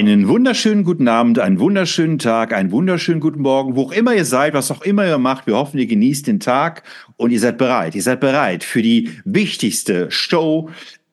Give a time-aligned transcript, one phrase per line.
[0.00, 4.24] Einen wunderschönen guten Abend, einen wunderschönen Tag, einen wunderschönen guten Morgen, wo auch immer ihr
[4.24, 5.46] seid, was auch immer ihr macht.
[5.46, 6.84] Wir hoffen, ihr genießt den Tag
[7.18, 7.94] und ihr seid bereit.
[7.94, 10.70] Ihr seid bereit für die wichtigste Show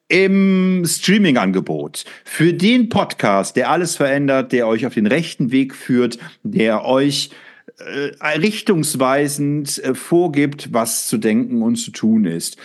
[0.07, 2.05] im Streaming-Angebot.
[2.23, 7.31] Für den Podcast, der alles verändert, der euch auf den rechten Weg führt, der euch
[7.79, 12.55] äh, richtungsweisend äh, vorgibt, was zu denken und zu tun ist.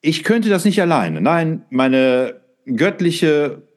[0.00, 1.20] Ich könnte das nicht alleine.
[1.20, 3.68] Nein, meine göttliche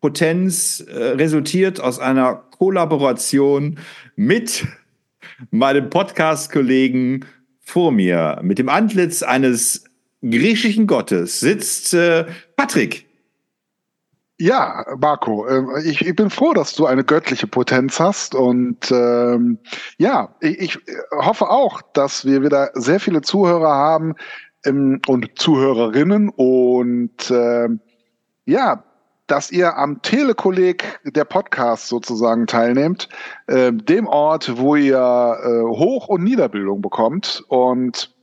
[0.00, 3.78] Potenz äh, resultiert aus einer Kollaboration
[4.16, 4.66] mit
[5.50, 7.24] meinem Podcast-Kollegen
[7.60, 8.38] vor mir.
[8.42, 9.84] Mit dem Antlitz eines
[10.22, 13.06] griechischen Gottes sitzt äh, Patrick.
[14.38, 19.58] Ja, Marco, äh, ich, ich, bin froh, dass du eine göttliche Potenz hast und ähm,
[19.98, 20.78] ja, ich, ich,
[21.10, 24.14] hoffe auch, dass wir wieder sehr viele Zuhörer haben
[24.64, 27.68] ähm, und Zuhörerinnen und äh,
[28.46, 28.82] ja,
[29.30, 33.08] dass ihr am Telekolleg der Podcast sozusagen teilnehmt,
[33.46, 38.14] äh, dem Ort, wo ihr äh, Hoch- und Niederbildung bekommt und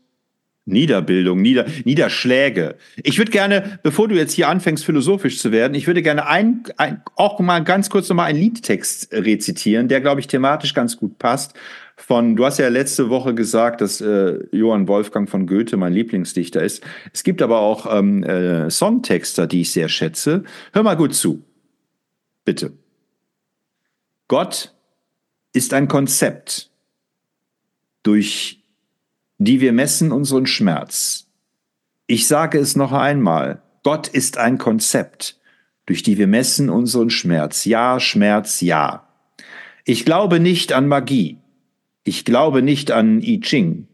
[0.66, 2.76] Niederbildung, Nieder, Niederschläge.
[2.98, 6.64] Ich würde gerne, bevor du jetzt hier anfängst, philosophisch zu werden, ich würde gerne ein,
[6.76, 11.18] ein, auch mal ganz kurz nochmal einen Liedtext rezitieren, der, glaube ich, thematisch ganz gut
[11.20, 11.54] passt
[12.00, 16.62] von, du hast ja letzte Woche gesagt, dass äh, Johann Wolfgang von Goethe mein Lieblingsdichter
[16.62, 16.84] ist.
[17.12, 20.44] Es gibt aber auch ähm, äh, Songtexter, die ich sehr schätze.
[20.74, 21.44] Hör mal gut zu.
[22.46, 22.74] Bitte.
[24.28, 24.76] Gott
[25.54, 26.70] ist ein Konzept,
[28.04, 28.64] durch
[29.40, 31.28] die wir messen unseren Schmerz.
[32.06, 33.64] Ich sage es noch einmal.
[33.84, 35.40] Gott ist ein Konzept,
[35.88, 37.66] durch die wir messen unseren Schmerz.
[37.66, 39.08] Ja, Schmerz, ja.
[39.84, 41.38] Ich glaube nicht an Magie.
[42.08, 43.88] Ich glaube nicht an I Ching.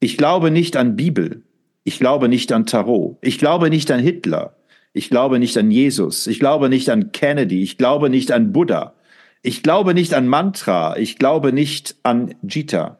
[0.00, 1.42] Ich glaube nicht an Bibel.
[1.84, 3.18] Ich glaube nicht an Tarot.
[3.20, 4.56] Ich glaube nicht an Hitler.
[4.94, 6.26] Ich glaube nicht an Jesus.
[6.28, 7.62] Ich glaube nicht an Kennedy.
[7.62, 8.94] Ich glaube nicht an Buddha.
[9.42, 10.96] Ich glaube nicht an Mantra.
[10.96, 12.98] Ich glaube nicht an Jita.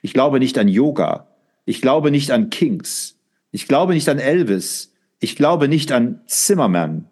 [0.00, 1.26] Ich glaube nicht an Yoga.
[1.66, 3.18] Ich glaube nicht an Kings.
[3.50, 4.94] Ich glaube nicht an Elvis.
[5.20, 7.10] Ich glaube nicht an Zimmerman.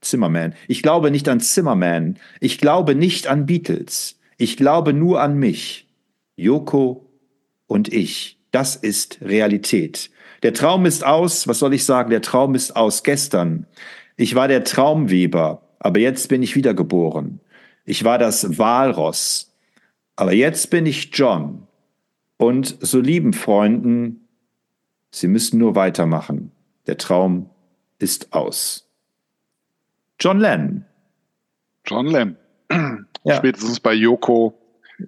[0.00, 0.54] Zimmerman.
[0.66, 2.16] Ich glaube nicht an Zimmerman.
[2.40, 4.18] Ich glaube nicht an Beatles.
[4.38, 5.88] Ich glaube nur an mich.
[6.36, 7.08] Joko
[7.66, 8.38] und ich.
[8.50, 10.10] Das ist Realität.
[10.42, 13.66] Der Traum ist aus, was soll ich sagen, der Traum ist aus gestern.
[14.16, 17.40] Ich war der Traumweber, aber jetzt bin ich wiedergeboren.
[17.84, 19.52] Ich war das Walross,
[20.16, 21.66] aber jetzt bin ich John.
[22.36, 24.22] Und so lieben Freunden,
[25.14, 26.52] Sie müssen nur weitermachen.
[26.86, 27.50] Der Traum
[27.98, 28.88] ist aus.
[30.18, 30.84] John Lennon.
[31.86, 32.36] John Lennon.
[33.24, 33.36] Ja.
[33.36, 34.58] Spätestens bei Joko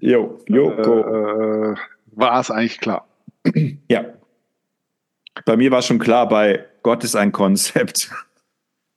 [0.01, 1.01] Jo, Joko.
[1.01, 1.75] Äh, äh,
[2.13, 3.07] war es eigentlich klar.
[3.89, 4.05] Ja.
[5.45, 8.11] Bei mir war schon klar, bei Gott ist ein Konzept.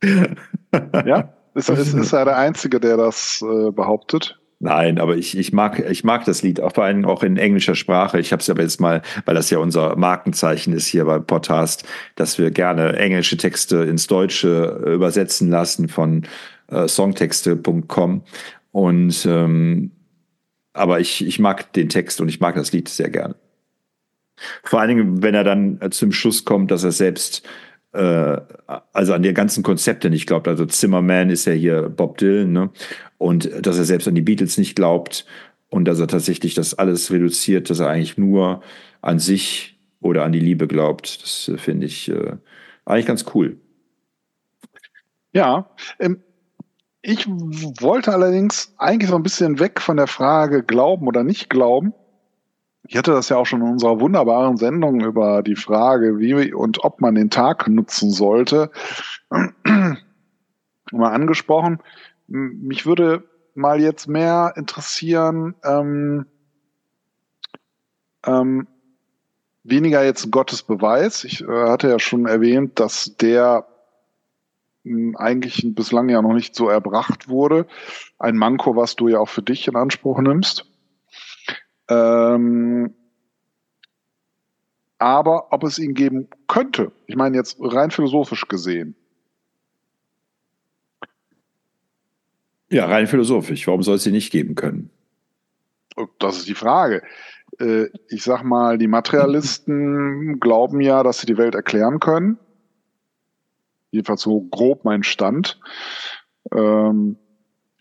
[0.04, 4.40] ja, ist, ist, ist er der Einzige, der das äh, behauptet?
[4.60, 7.76] Nein, aber ich, ich, mag, ich mag das Lied, auch vor allem auch in englischer
[7.76, 8.20] Sprache.
[8.20, 11.84] Ich habe es aber jetzt mal, weil das ja unser Markenzeichen ist hier beim Podcast,
[12.16, 16.24] dass wir gerne englische Texte ins Deutsche übersetzen lassen von
[16.70, 18.24] äh, songtexte.com.
[18.72, 19.92] Und ähm,
[20.78, 23.36] aber ich, ich mag den Text und ich mag das Lied sehr gerne.
[24.64, 27.48] Vor allen Dingen, wenn er dann äh, zum Schluss kommt, dass er selbst,
[27.94, 28.38] äh,
[28.94, 30.48] also an die ganzen Konzepte nicht glaubt.
[30.48, 32.70] Also Zimmerman ist ja hier Bob Dylan, ne?
[33.18, 35.26] Und dass er selbst an die Beatles nicht glaubt
[35.70, 38.62] und dass er tatsächlich das alles reduziert, dass er eigentlich nur
[39.02, 41.24] an sich oder an die Liebe glaubt.
[41.24, 42.38] Das äh, finde ich äh,
[42.86, 43.58] eigentlich ganz cool.
[45.34, 45.70] Ja,
[46.00, 46.22] ähm,
[47.10, 51.94] ich wollte allerdings eigentlich so ein bisschen weg von der Frage glauben oder nicht glauben.
[52.86, 56.84] Ich hatte das ja auch schon in unserer wunderbaren Sendung über die Frage, wie und
[56.84, 58.72] ob man den Tag nutzen sollte,
[59.32, 61.80] mal angesprochen.
[62.28, 63.24] Mich würde
[63.56, 66.26] mal jetzt mehr interessieren, ähm,
[68.26, 68.68] ähm,
[69.64, 71.24] weniger jetzt Gottes Beweis.
[71.24, 73.66] Ich äh, hatte ja schon erwähnt, dass der
[75.18, 77.68] eigentlich bislang ja noch nicht so erbracht wurde.
[78.20, 80.66] Ein Manko, was du ja auch für dich in Anspruch nimmst.
[81.90, 82.94] Ähm,
[85.00, 88.96] aber ob es ihn geben könnte, ich meine jetzt rein philosophisch gesehen.
[92.70, 93.66] Ja, rein philosophisch.
[93.68, 94.90] Warum soll es sie nicht geben können?
[96.20, 97.02] Das ist die Frage.
[97.60, 102.38] Äh, ich sag mal, die Materialisten glauben ja, dass sie die Welt erklären können.
[103.92, 105.60] Jedenfalls so grob mein Stand.
[106.54, 107.18] Ähm,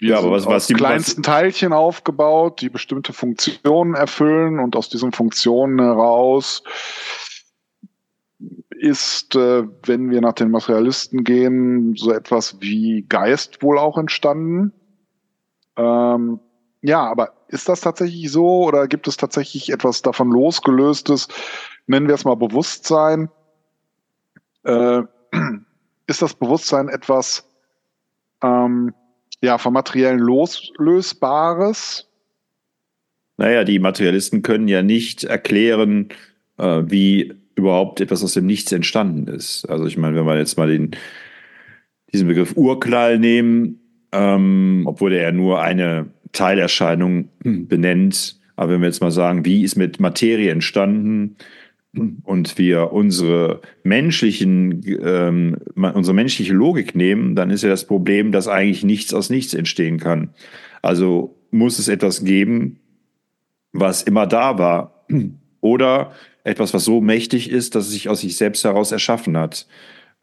[0.00, 4.88] ja, aber was, was die kleinsten was Teilchen aufgebaut, die bestimmte Funktionen erfüllen und aus
[4.88, 6.62] diesen Funktionen heraus
[8.79, 14.73] ist, äh, wenn wir nach den Materialisten gehen, so etwas wie Geist wohl auch entstanden.
[15.76, 16.41] Ähm,
[16.82, 21.29] ja, aber ist das tatsächlich so oder gibt es tatsächlich etwas davon losgelöstes,
[21.87, 23.31] nennen wir es mal Bewusstsein?
[24.64, 25.02] Äh,
[26.06, 27.49] ist das Bewusstsein etwas
[28.43, 28.94] ähm,
[29.43, 32.08] ja, vom Materiellen loslösbares?
[33.37, 36.08] Naja, die Materialisten können ja nicht erklären,
[36.58, 39.64] äh, wie überhaupt etwas aus dem Nichts entstanden ist.
[39.67, 40.93] Also ich meine, wenn wir jetzt mal den,
[42.12, 43.81] diesen Begriff Urknall nehmen,
[44.12, 49.62] ähm, obwohl er ja nur eine Teilerscheinung benennt, aber wenn wir jetzt mal sagen, wie
[49.62, 51.37] ist mit Materie entstanden,
[52.25, 58.48] und wir unsere menschlichen, ähm, unsere menschliche Logik nehmen, dann ist ja das Problem, dass
[58.48, 60.31] eigentlich nichts aus nichts entstehen kann.
[60.82, 62.81] Also muss es etwas geben,
[63.72, 65.06] was immer da war.
[65.60, 66.12] Oder
[66.44, 69.66] etwas, was so mächtig ist, dass es sich aus sich selbst heraus erschaffen hat.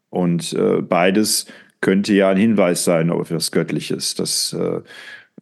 [0.08, 1.46] Und äh, beides
[1.80, 4.80] könnte ja ein Hinweis sein auf etwas Göttliches, dass äh,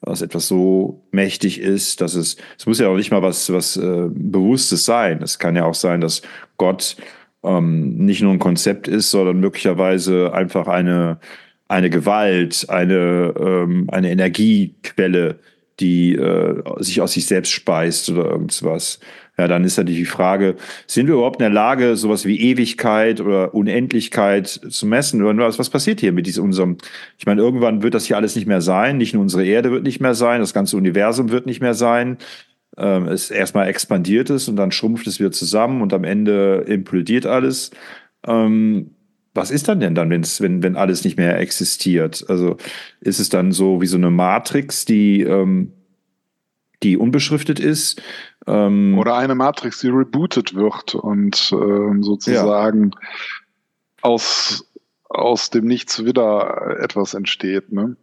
[0.03, 3.77] was etwas so mächtig ist, dass es, es muss ja auch nicht mal was, was
[3.77, 5.23] äh, Bewusstes sein.
[5.23, 6.23] Es kann ja auch sein, dass
[6.57, 6.97] Gott
[7.45, 11.19] ähm, nicht nur ein Konzept ist, sondern möglicherweise einfach eine,
[11.69, 15.39] eine Gewalt, eine, ähm, eine Energiequelle,
[15.81, 19.01] die äh, sich aus sich selbst speist oder irgendwas.
[19.39, 23.21] Ja, dann ist natürlich die Frage, sind wir überhaupt in der Lage, sowas wie Ewigkeit
[23.21, 25.23] oder Unendlichkeit zu messen?
[25.23, 26.77] Oder was, was passiert hier mit diesem unserem?
[27.19, 28.99] Ich meine, irgendwann wird das hier alles nicht mehr sein.
[28.99, 32.19] Nicht nur unsere Erde wird nicht mehr sein, das ganze Universum wird nicht mehr sein.
[32.77, 37.27] Ähm, es erstmal expandiert es und dann schrumpft es wieder zusammen und am Ende implodiert
[37.27, 37.71] alles.
[38.27, 38.95] Ähm,
[39.35, 42.25] was ist dann denn dann, wenn's, wenn, wenn alles nicht mehr existiert?
[42.29, 42.57] Also
[43.01, 45.73] ist es dann so wie so eine Matrix, die, ähm,
[46.83, 48.03] die unbeschriftet ist?
[48.47, 52.99] Ähm, Oder eine Matrix, die rebootet wird und äh, sozusagen ja.
[54.03, 54.71] aus,
[55.09, 57.73] aus dem Nichts wieder etwas entsteht.
[57.73, 57.97] Ne?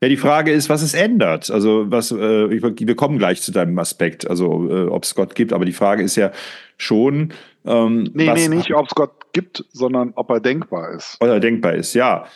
[0.00, 1.50] Ja, die Frage ist, was es ändert.
[1.50, 5.52] Also, was, äh, wir kommen gleich zu deinem Aspekt, also äh, ob es Gott gibt,
[5.52, 6.30] aber die Frage ist ja
[6.76, 7.32] schon.
[7.64, 11.16] Ähm, nee, nee, nicht, ob es Gott gibt, sondern ob er denkbar ist.
[11.20, 12.26] Ob er denkbar ist, ja.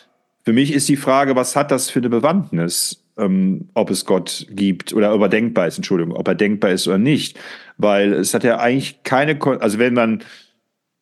[0.43, 3.03] Für mich ist die Frage, was hat das für eine Bewandtnis?
[3.17, 6.87] ähm, ob es Gott gibt oder ob er denkbar ist, Entschuldigung, ob er denkbar ist
[6.87, 7.39] oder nicht.
[7.77, 10.23] Weil es hat ja eigentlich keine, Kon also wenn man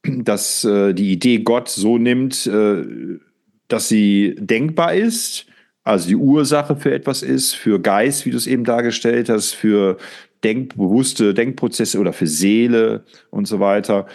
[0.04, 2.84] das, äh, die Idee Gott so nimmt, äh,
[3.68, 5.46] dass sie denkbar ist,
[5.84, 9.98] also die Ursache für etwas ist, für Geist, wie du es eben dargestellt hast, für
[10.44, 14.08] denk bewusste Denkprozesse oder für Seele und so weiter,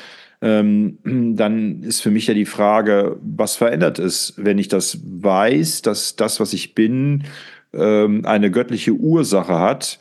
[0.43, 5.82] ähm, dann ist für mich ja die Frage, was verändert es, wenn ich das weiß,
[5.82, 7.25] dass das, was ich bin,
[7.73, 9.99] ähm, eine göttliche Ursache hat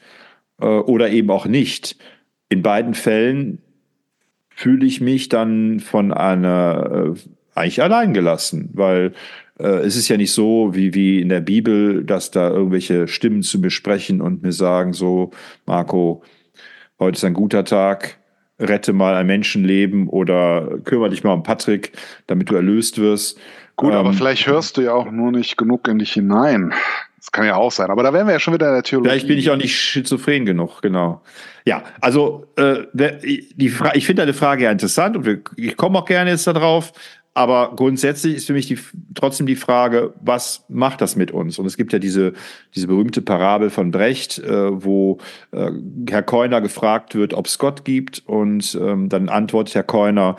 [0.60, 1.98] äh, oder eben auch nicht.
[2.50, 3.60] In beiden Fällen
[4.50, 7.20] fühle ich mich dann von einer äh,
[7.56, 9.14] eigentlich allein gelassen, weil
[9.64, 13.60] es ist ja nicht so wie, wie in der Bibel, dass da irgendwelche Stimmen zu
[13.60, 15.32] mir sprechen und mir sagen, so,
[15.66, 16.24] Marco,
[17.00, 18.18] heute ist ein guter Tag,
[18.60, 21.94] rette mal ein Menschenleben oder kümmere dich mal um Patrick,
[22.28, 23.40] damit du erlöst wirst.
[23.76, 26.74] Gut, ähm, aber vielleicht hörst du ja auch nur nicht genug in dich hinein.
[27.18, 27.90] Das kann ja auch sein.
[27.90, 29.10] Aber da wären wir ja schon wieder in der Theologie.
[29.10, 31.22] Vielleicht bin ich auch nicht schizophren genug, genau.
[31.66, 35.98] Ja, also äh, die Fra ich finde deine Frage ja interessant und wir, ich komme
[35.98, 36.94] auch gerne jetzt darauf.
[37.38, 38.80] Aber grundsätzlich ist für mich die,
[39.14, 41.60] trotzdem die Frage, was macht das mit uns?
[41.60, 42.32] Und es gibt ja diese,
[42.74, 45.20] diese berühmte Parabel von Brecht, äh, wo
[45.52, 45.70] äh,
[46.10, 48.24] Herr Keuner gefragt wird, ob es Gott gibt.
[48.26, 50.38] Und ähm, dann antwortet Herr Keuner,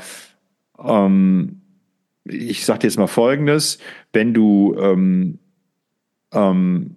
[0.82, 1.60] ähm,
[2.24, 3.78] ich sage dir jetzt mal Folgendes,
[4.14, 5.38] wenn du ähm,
[6.32, 6.96] ähm,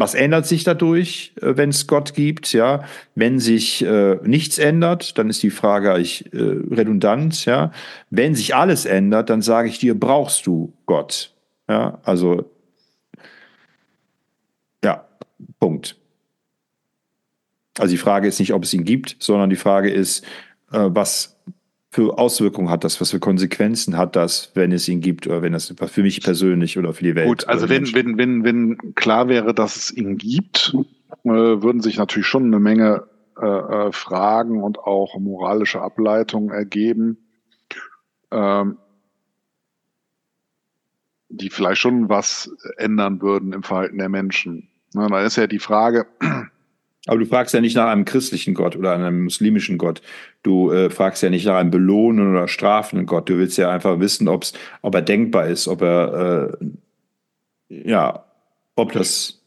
[0.00, 2.52] was ändert sich dadurch, äh, wenn es Gott gibt?
[2.52, 7.44] Ja, wenn sich äh, nichts ändert, dann ist die Frage ich, äh, redundant.
[7.44, 7.70] Ja,
[8.08, 11.34] wenn sich alles ändert, dann sage ich dir, brauchst du Gott?
[11.68, 12.50] Ja, also
[14.82, 15.06] ja,
[15.58, 15.96] Punkt.
[17.78, 20.24] Also die Frage ist nicht, ob es ihn gibt, sondern die Frage ist,
[20.72, 21.36] äh, was
[21.92, 25.52] für Auswirkungen hat das, was für Konsequenzen hat das, wenn es ihn gibt oder wenn
[25.52, 27.26] das für mich persönlich oder für die Welt.
[27.26, 30.72] Gut, also wenn, wenn, wenn, wenn klar wäre, dass es ihn gibt,
[31.24, 33.08] äh, würden sich natürlich schon eine Menge
[33.40, 37.18] äh, äh, Fragen und auch moralische Ableitungen ergeben,
[38.30, 38.78] ähm,
[41.28, 44.68] die vielleicht schon was ändern würden im Verhalten der Menschen.
[44.94, 46.06] Na, dann ist ja die Frage,
[47.06, 50.02] aber du fragst ja nicht nach einem christlichen Gott oder einem muslimischen Gott.
[50.42, 53.28] Du äh, fragst ja nicht nach einem belohnenden oder strafenden Gott.
[53.28, 54.52] Du willst ja einfach wissen, ob's,
[54.82, 58.24] ob er denkbar ist, ob er, äh, ja,
[58.76, 59.42] ob das.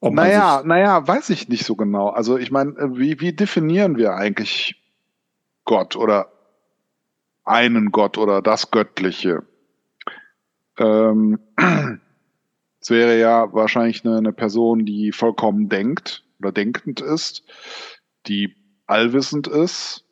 [0.00, 2.08] Ob naja, naja, weiß ich nicht so genau.
[2.08, 4.76] Also ich meine, äh, wie, wie definieren wir eigentlich
[5.64, 6.28] Gott oder
[7.44, 9.42] einen Gott oder das Göttliche?
[10.78, 11.38] Ähm,
[12.80, 17.42] es wäre ja wahrscheinlich eine, eine Person, die vollkommen denkt oder denkend ist,
[18.26, 18.54] die
[18.86, 20.04] allwissend ist,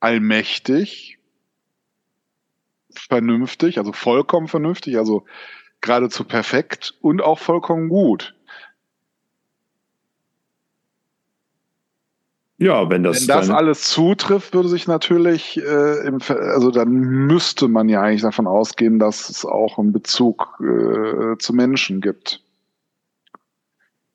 [0.00, 1.18] allmächtig,
[2.92, 5.24] vernünftig, also vollkommen vernünftig, also
[5.80, 8.34] geradezu perfekt und auch vollkommen gut.
[12.56, 13.20] Ja, wenn das.
[13.20, 18.22] Wenn das alles zutrifft, würde sich natürlich, äh, im, also dann müsste man ja eigentlich
[18.22, 22.43] davon ausgehen, dass es auch einen Bezug äh, zu Menschen gibt.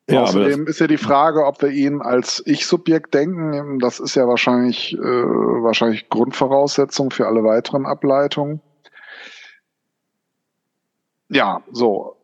[0.09, 3.79] Ja, Außerdem ist ja die Frage, ob wir ihn als Ich-Subjekt denken.
[3.79, 8.61] Das ist ja wahrscheinlich, äh, wahrscheinlich Grundvoraussetzung für alle weiteren Ableitungen.
[11.29, 12.15] Ja, so.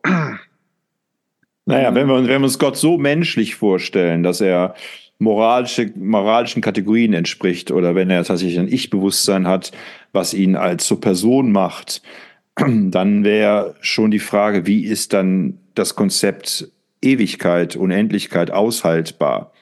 [1.68, 4.74] Naja, wenn wir, wenn wir uns Gott so menschlich vorstellen, dass er
[5.18, 9.72] moralische, moralischen Kategorien entspricht oder wenn er tatsächlich ein Ich-Bewusstsein hat,
[10.12, 12.02] was ihn als so Person macht,
[12.56, 16.70] dann wäre schon die Frage, wie ist dann das Konzept
[17.06, 19.52] Ewigkeit, Unendlichkeit aushaltbar?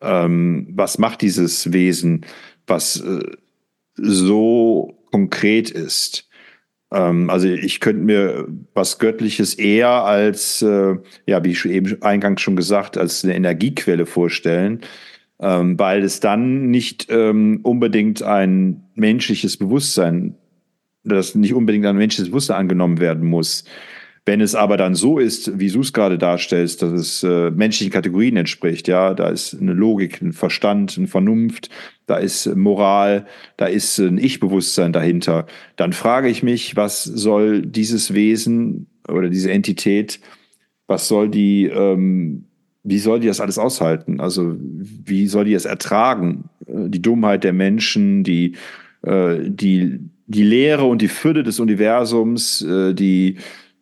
[0.00, 2.24] Ähm, was macht dieses Wesen,
[2.66, 3.20] was äh,
[3.96, 6.28] so konkret ist?
[6.92, 12.40] Ähm, also ich könnte mir was Göttliches eher als, äh, ja, wie ich eben eingangs
[12.40, 14.80] schon gesagt, als eine Energiequelle vorstellen,
[15.40, 20.34] ähm, weil es dann nicht ähm, unbedingt ein menschliches Bewusstsein,
[21.04, 23.64] das nicht unbedingt ein menschliches Bewusstsein angenommen werden muss.
[24.28, 27.90] Wenn es aber dann so ist, wie du es gerade darstellst, dass es äh, menschlichen
[27.90, 31.70] Kategorien entspricht, ja, da ist eine Logik, ein Verstand, eine Vernunft,
[32.04, 33.24] da ist Moral,
[33.56, 39.50] da ist ein Ich-Bewusstsein dahinter, dann frage ich mich, was soll dieses Wesen oder diese
[39.50, 40.20] Entität,
[40.86, 42.44] was soll die, ähm,
[42.82, 44.20] wie soll die das alles aushalten?
[44.20, 46.50] Also wie soll die es ertragen?
[46.66, 48.56] Äh, die Dummheit der Menschen, die,
[49.00, 53.38] äh, die, die Leere und die Fülle des Universums, äh, die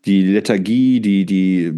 [0.06, 1.72] die Lethargie, die, die,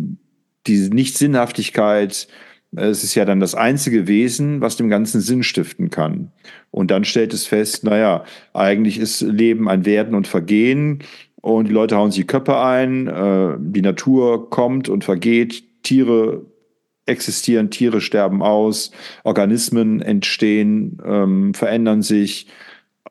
[0.67, 2.29] die Nicht-Sinnhaftigkeit,
[2.77, 6.33] es ist ja dann das einzige Wesen, was dem Ganzen Sinn stiften kann.
[6.71, 11.03] Und dann stellt es fest, naja, eigentlich ist Leben ein Werden und Vergehen
[11.41, 16.45] und die Leute hauen sich die Köpfe ein, äh, die Natur kommt und vergeht, Tiere
[17.07, 18.91] existieren, Tiere sterben aus,
[19.25, 22.49] Organismen entstehen, ähm, verändern sich.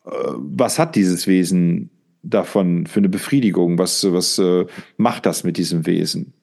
[0.06, 1.90] Äh, was hat dieses Wesen
[2.30, 3.78] davon für eine Befriedigung?
[3.78, 4.66] Was, was äh,
[4.98, 6.34] macht das mit diesem Wesen?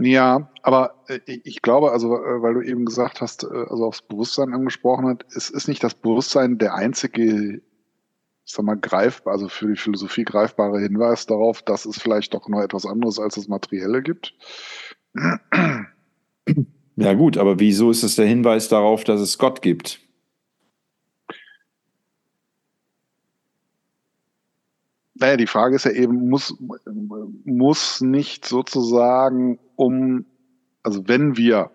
[0.00, 4.02] Ja, aber äh, ich glaube, also äh, weil du eben gesagt hast, äh, also aufs
[4.02, 9.48] Bewusstsein angesprochen hat, es ist nicht das Bewusstsein der einzige, ich sag mal, greifbar, also
[9.48, 13.48] für die Philosophie greifbare Hinweis darauf, dass es vielleicht doch noch etwas anderes als das
[13.48, 14.34] Materielle gibt.
[16.96, 20.00] Ja gut, aber wieso ist es der Hinweis darauf, dass es Gott gibt?
[25.20, 26.56] Naja, die Frage ist ja eben, muss,
[27.44, 30.24] muss nicht sozusagen um,
[30.82, 31.70] also wenn wir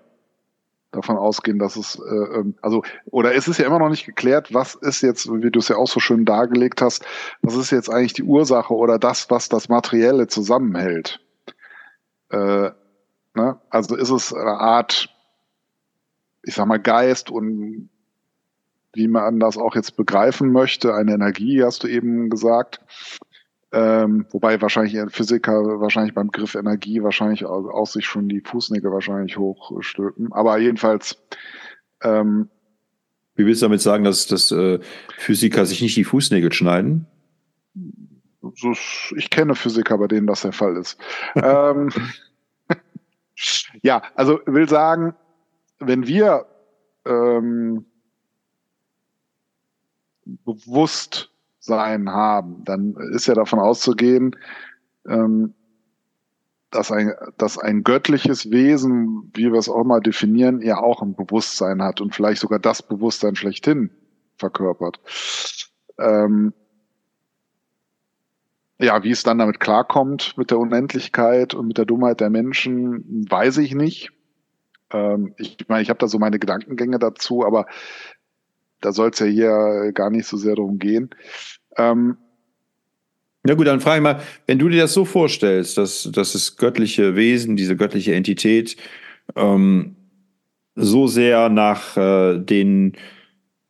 [0.91, 4.53] davon ausgehen, dass es, äh, ähm, also, oder es ist ja immer noch nicht geklärt,
[4.53, 7.05] was ist jetzt, wie du es ja auch so schön dargelegt hast,
[7.43, 11.19] was ist jetzt eigentlich die Ursache oder das, was das Materielle zusammenhält.
[12.29, 12.71] Äh,
[13.35, 13.59] ne?
[13.69, 15.09] Also ist es eine Art,
[16.41, 17.89] ich sag mal, Geist und
[18.95, 22.79] wie man das auch jetzt begreifen möchte, eine Energie, hast du eben gesagt.
[23.75, 29.37] Ähm, wobei wahrscheinlich Physiker wahrscheinlich beim Griff Energie wahrscheinlich aus sich schon die Fußnägel wahrscheinlich
[29.37, 30.31] hochstülpen.
[30.31, 31.21] Aber jedenfalls.
[32.01, 32.49] Ähm,
[33.35, 34.79] Wie willst du damit sagen, dass, dass äh,
[35.17, 37.05] Physiker sich nicht die Fußnägel schneiden?
[38.53, 38.71] So,
[39.17, 40.97] ich kenne Physiker, bei denen das der Fall ist.
[41.35, 41.89] ähm,
[43.81, 45.15] ja, also will sagen,
[45.79, 46.45] wenn wir
[47.05, 47.85] ähm,
[50.23, 51.34] bewusst
[51.65, 54.35] sein haben, dann ist ja davon auszugehen,
[55.07, 55.53] ähm,
[56.71, 61.15] dass ein, dass ein göttliches Wesen, wie wir es auch mal definieren, ja auch ein
[61.15, 63.91] Bewusstsein hat und vielleicht sogar das Bewusstsein schlechthin.
[64.37, 64.99] verkörpert.
[65.97, 66.53] Ähm,
[68.79, 73.25] ja, wie es dann damit klarkommt, mit der Unendlichkeit und mit der Dummheit der Menschen,
[73.29, 74.11] weiß ich nicht.
[74.91, 77.67] Ähm, ich meine, ich habe da so meine Gedankengänge dazu, aber
[78.85, 81.09] da soll es ja hier gar nicht so sehr darum gehen.
[81.75, 82.17] Ähm,
[83.47, 86.57] ja gut, dann frage ich mal, wenn du dir das so vorstellst, dass, dass das
[86.57, 88.77] göttliche Wesen, diese göttliche Entität
[89.35, 89.95] ähm,
[90.75, 92.93] so sehr nach äh, den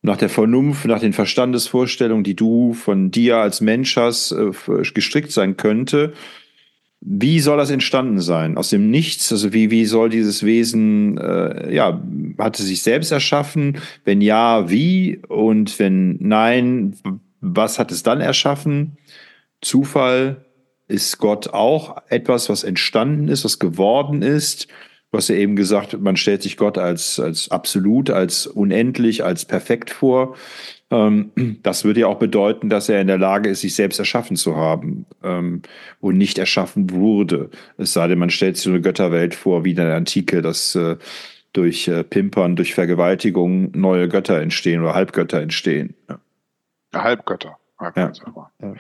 [0.01, 4.51] nach der Vernunft, nach den Verstandesvorstellungen, die du von dir als Mensch hast, äh,
[4.93, 6.13] gestrickt sein könnte.
[7.07, 8.57] Wie soll das entstanden sein?
[8.57, 9.31] Aus dem Nichts?
[9.31, 12.01] Also wie, wie soll dieses Wesen, äh, ja,
[12.39, 13.77] hat es sich selbst erschaffen?
[14.05, 15.21] Wenn ja, wie?
[15.27, 16.95] Und wenn nein,
[17.41, 18.97] was hat es dann erschaffen?
[19.61, 20.45] Zufall?
[20.87, 24.67] Ist Gott auch etwas, was entstanden ist, was geworden ist?
[25.15, 29.45] Du hast ja eben gesagt, man stellt sich Gott als, als absolut, als unendlich, als
[29.45, 30.35] perfekt vor.
[30.91, 31.31] Ähm,
[31.63, 34.57] das würde ja auch bedeuten, dass er in der Lage ist, sich selbst erschaffen zu
[34.57, 35.61] haben ähm,
[36.01, 37.49] und nicht erschaffen wurde.
[37.77, 40.75] Es sei denn, man stellt sich so eine Götterwelt vor, wie in der Antike, dass
[40.75, 40.97] äh,
[41.53, 45.95] durch äh, Pimpern, durch Vergewaltigung neue Götter entstehen oder Halbgötter entstehen.
[46.93, 47.57] Halbgötter.
[47.79, 48.51] Halbgötter.
[48.61, 48.73] Ja.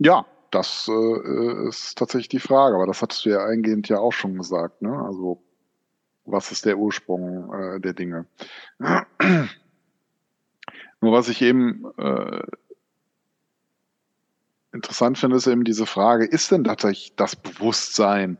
[0.00, 4.12] Ja, das äh, ist tatsächlich die Frage, aber das hattest du ja eingehend ja auch
[4.12, 4.96] schon gesagt, ne?
[5.04, 5.42] Also,
[6.24, 8.26] was ist der Ursprung äh, der Dinge?
[11.00, 12.42] Nur was ich eben äh,
[14.72, 18.38] interessant finde, ist eben diese Frage, ist denn tatsächlich das Bewusstsein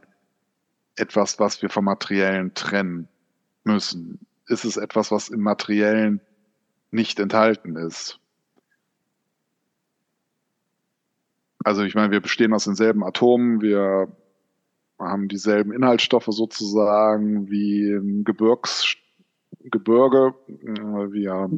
[0.96, 3.08] etwas, was wir vom Materiellen trennen
[3.64, 4.26] müssen?
[4.46, 6.20] Ist es etwas, was im Materiellen
[6.90, 8.20] nicht enthalten ist?
[11.64, 14.08] Also ich meine, wir bestehen aus denselben Atomen, wir
[14.98, 18.96] haben dieselben Inhaltsstoffe sozusagen wie im Gebirgs,
[19.64, 20.34] Gebirge.
[20.46, 21.50] Wir,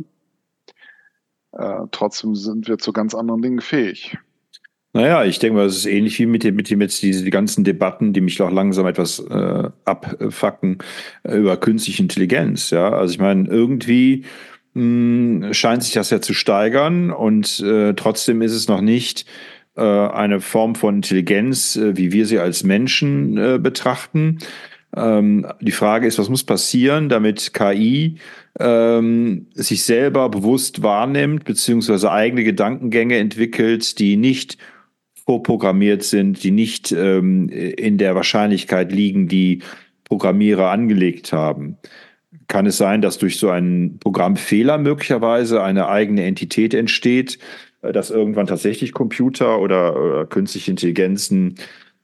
[1.53, 4.17] äh, trotzdem sind wir zu ganz anderen Dingen fähig.
[4.93, 7.31] Naja, ich denke mal, es ist ähnlich wie mit dem, mit dem jetzt diese die
[7.31, 10.79] ganzen Debatten, die mich auch langsam etwas äh, abfacken
[11.23, 12.71] äh, über künstliche Intelligenz.
[12.71, 14.25] Ja, also ich meine, irgendwie
[14.75, 19.23] mh, hm, scheint sich das ja zu steigern und äh, trotzdem ist es noch nicht
[19.23, 24.39] äh, eine Form von Intelligenz, äh, wie wir sie als Menschen äh, betrachten.
[24.97, 28.17] Ähm, die Frage ist, was muss passieren, damit KI
[28.59, 34.59] ähm, sich selber bewusst wahrnimmt, beziehungsweise eigene Gedankengänge entwickelt, die nicht
[35.25, 39.63] vorprogrammiert sind, die nicht ähm, in der Wahrscheinlichkeit liegen, die
[40.05, 41.77] Programmierer angelegt haben.
[42.49, 48.11] Kann es sein, dass durch so einen Programmfehler möglicherweise eine eigene Entität entsteht, äh, dass
[48.11, 51.55] irgendwann tatsächlich Computer oder, oder künstliche Intelligenzen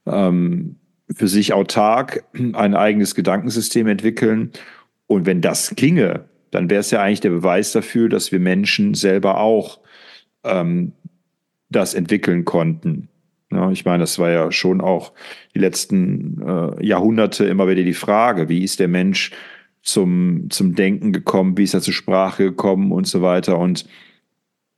[0.07, 0.77] ähm,
[1.15, 4.53] für sich autark ein eigenes Gedankensystem entwickeln.
[5.07, 8.95] Und wenn das ginge, dann wäre es ja eigentlich der Beweis dafür, dass wir Menschen
[8.95, 9.81] selber auch
[10.45, 10.93] ähm,
[11.69, 13.09] das entwickeln konnten.
[13.53, 15.13] Ja, ich meine, das war ja schon auch
[15.55, 19.31] die letzten äh, Jahrhunderte immer wieder die Frage, wie ist der Mensch
[19.83, 23.59] zum, zum Denken gekommen, wie ist er zur Sprache gekommen und so weiter.
[23.59, 23.87] Und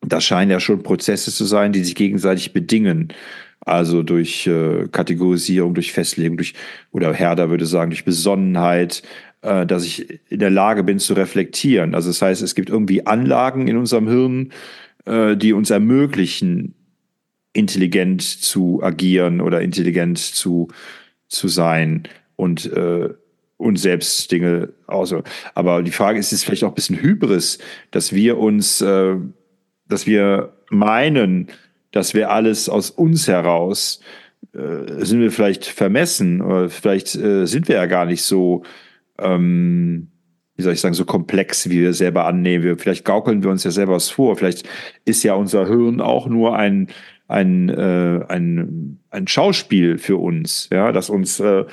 [0.09, 3.13] das scheinen ja schon Prozesse zu sein, die sich gegenseitig bedingen.
[3.61, 6.55] Also durch äh, Kategorisierung, durch Festlegung, durch,
[6.93, 9.03] oder Herder würde sagen, durch Besonnenheit,
[9.43, 11.95] äh, dass ich in der Lage bin zu reflektieren.
[11.95, 14.53] Also das heißt, es gibt irgendwie Anlagen in unserem Hirn,
[15.05, 16.75] äh, die uns ermöglichen,
[17.53, 20.69] intelligent zu agieren oder intelligent zu,
[21.29, 22.05] zu sein
[22.37, 23.09] und, äh,
[23.57, 25.15] und selbst Dinge aus.
[25.55, 27.59] Aber die Frage ist, ist vielleicht auch ein bisschen Hybris,
[27.91, 29.17] dass wir uns äh,
[29.89, 31.49] dass wir meinen,
[31.91, 34.01] dass wir alles aus uns heraus,
[34.53, 38.63] äh, sind wir vielleicht vermessen oder vielleicht äh, sind wir ja gar nicht so,
[39.19, 40.09] ähm,
[40.57, 42.65] wie soll ich sagen, so komplex, wie wir selber annehmen.
[42.65, 44.37] Wir, vielleicht gaukeln wir uns ja selber was vor.
[44.37, 44.69] Vielleicht
[45.05, 46.89] ist ja unser Hirn auch nur ein,
[47.29, 51.65] ein, äh, ein, ein Schauspiel für uns, ja, das uns äh,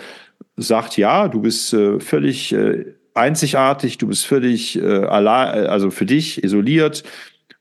[0.58, 6.44] sagt, ja, du bist äh, völlig äh, einzigartig, du bist völlig allein, also für dich
[6.44, 7.06] isoliert,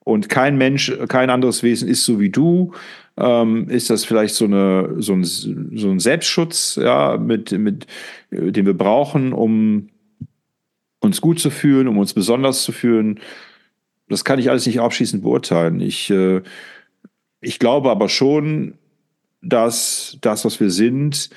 [0.05, 2.73] und kein Mensch, kein anderes Wesen ist so wie du,
[3.17, 7.87] ähm, ist das vielleicht so, eine, so, ein, so ein Selbstschutz, ja, mit, mit,
[8.31, 9.88] den wir brauchen, um
[11.01, 13.21] uns gut zu fühlen, um uns besonders zu fühlen.
[14.09, 15.81] Das kann ich alles nicht abschließend beurteilen.
[15.81, 16.43] Ich, äh,
[17.40, 18.75] ich glaube aber schon,
[19.40, 21.31] dass das, was wir sind,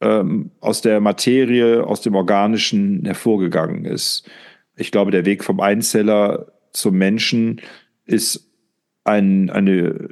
[0.00, 4.28] ähm, aus der Materie, aus dem Organischen hervorgegangen ist.
[4.76, 7.60] Ich glaube, der Weg vom Einzeller zum Menschen
[8.04, 8.50] ist
[9.04, 10.10] ein, eine,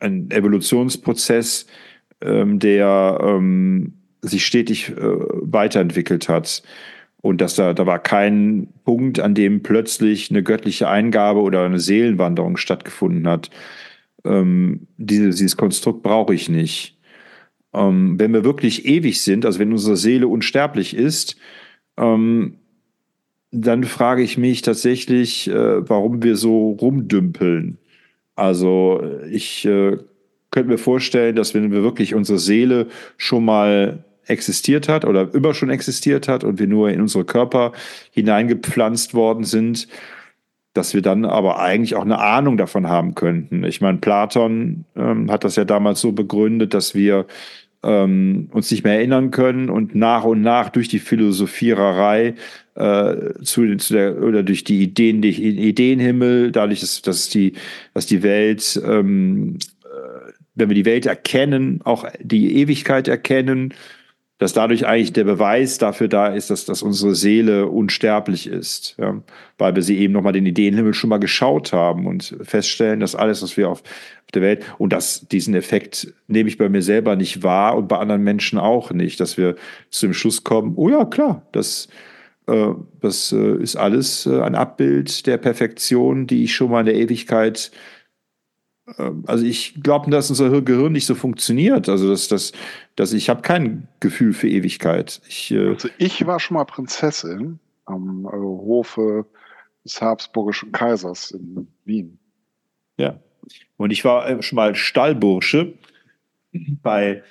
[0.00, 1.66] ein Evolutionsprozess,
[2.20, 6.62] ähm, der ähm, sich stetig äh, weiterentwickelt hat.
[7.20, 11.80] Und dass da, da war kein Punkt, an dem plötzlich eine göttliche Eingabe oder eine
[11.80, 13.50] Seelenwanderung stattgefunden hat.
[14.24, 16.98] Ähm, dieses, dieses Konstrukt brauche ich nicht.
[17.72, 21.36] Ähm, wenn wir wirklich ewig sind, also wenn unsere Seele unsterblich ist,
[21.96, 22.58] ähm,
[23.54, 27.78] dann frage ich mich tatsächlich, äh, warum wir so rumdümpeln.
[28.34, 29.96] Also ich äh,
[30.50, 35.54] könnte mir vorstellen, dass wenn wir wirklich unsere Seele schon mal existiert hat oder immer
[35.54, 37.72] schon existiert hat und wir nur in unsere Körper
[38.10, 39.86] hineingepflanzt worden sind,
[40.72, 43.62] dass wir dann aber eigentlich auch eine Ahnung davon haben könnten.
[43.64, 47.26] Ich meine, Platon ähm, hat das ja damals so begründet, dass wir
[47.84, 52.34] ähm, uns nicht mehr erinnern können und nach und nach durch die Philosophiererei
[52.74, 55.30] äh, zu, zu der oder durch die Ideen, die
[55.68, 57.54] Ideenhimmel, dadurch, dass, dass die,
[57.92, 63.74] dass die Welt, ähm, äh, wenn wir die Welt erkennen, auch die Ewigkeit erkennen,
[64.38, 69.22] dass dadurch eigentlich der Beweis dafür da ist, dass, dass unsere Seele unsterblich ist, ja?
[69.58, 73.42] weil wir sie eben nochmal den Ideenhimmel schon mal geschaut haben und feststellen, dass alles,
[73.42, 77.14] was wir auf, auf der Welt und dass diesen Effekt nehme ich bei mir selber
[77.14, 79.54] nicht wahr und bei anderen Menschen auch nicht, dass wir
[79.90, 81.88] zu dem Schluss kommen, oh ja, klar, das,
[82.46, 86.96] das äh, ist alles äh, ein Abbild der Perfektion, die ich schon mal in der
[86.96, 87.70] Ewigkeit
[89.26, 91.88] also ich glaube, dass unser Gehirn nicht so funktioniert.
[91.88, 92.52] Also dass, dass,
[92.96, 95.22] dass ich habe kein Gefühl für Ewigkeit.
[95.28, 99.26] Ich, äh also ich war schon mal Prinzessin am äh, Hofe
[99.84, 102.18] des Habsburgischen Kaisers in Wien.
[102.96, 103.20] Ja.
[103.76, 105.74] Und ich war äh, schon mal Stallbursche
[106.82, 107.22] bei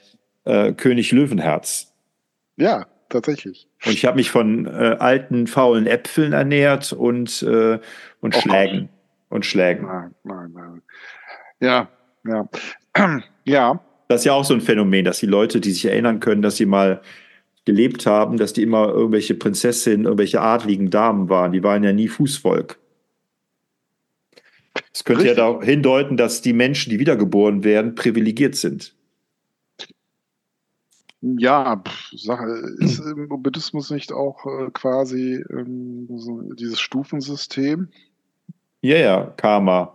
[0.46, 1.94] äh, König Löwenherz.
[2.56, 3.68] Ja, tatsächlich.
[3.86, 7.80] Und ich habe mich von äh, alten, faulen Äpfeln ernährt und, äh,
[8.20, 8.90] und oh Schlägen.
[9.30, 9.86] Und Schlägen.
[9.86, 10.82] Nein, nein, nein.
[11.60, 11.90] Ja,
[12.26, 12.50] ja.
[13.46, 13.80] ja.
[14.10, 16.58] Das ist ja auch so ein Phänomen, dass die Leute, die sich erinnern können, dass
[16.58, 17.02] sie mal
[17.66, 21.54] gelebt haben, dass die immer irgendwelche Prinzessinnen, irgendwelche adligen Damen waren.
[21.54, 22.78] Die waren ja nie Fußvolk.
[24.92, 25.38] Das könnte Richtig.
[25.38, 28.96] ja darauf hindeuten, dass die Menschen, die wiedergeboren werden, privilegiert sind.
[31.26, 31.82] Ja,
[32.12, 32.48] Sache
[32.80, 37.88] ist im Buddhismus nicht auch äh, quasi ähm, so dieses Stufensystem?
[38.82, 39.94] Ja, ja, Karma.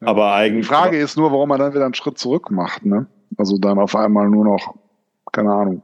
[0.00, 0.66] Aber eigentlich.
[0.66, 3.06] Die Frage ist nur, warum man dann wieder einen Schritt zurück macht, ne?
[3.36, 4.74] Also dann auf einmal nur noch,
[5.32, 5.82] keine Ahnung.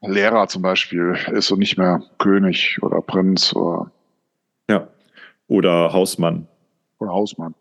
[0.00, 3.92] Lehrer zum Beispiel ist so nicht mehr König oder Prinz oder.
[4.68, 4.88] Ja.
[5.46, 6.48] Oder Hausmann.
[6.98, 7.54] Oder Hausmann.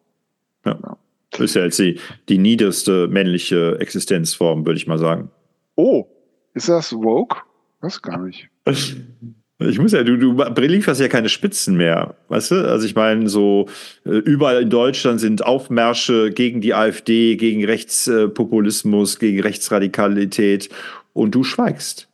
[0.65, 0.79] Ja.
[0.81, 0.97] ja.
[1.31, 5.31] Das ist ja jetzt die, die niederste männliche Existenzform, würde ich mal sagen.
[5.75, 6.05] Oh,
[6.53, 7.37] ist das woke?
[7.81, 8.49] Das gar nicht.
[8.65, 12.69] Ich muss ja, du, du lieferst ja keine Spitzen mehr, weißt du?
[12.69, 13.67] Also ich meine, so
[14.05, 20.69] äh, überall in Deutschland sind Aufmärsche gegen die AfD, gegen Rechtspopulismus, gegen Rechtsradikalität
[21.13, 22.07] und du schweigst.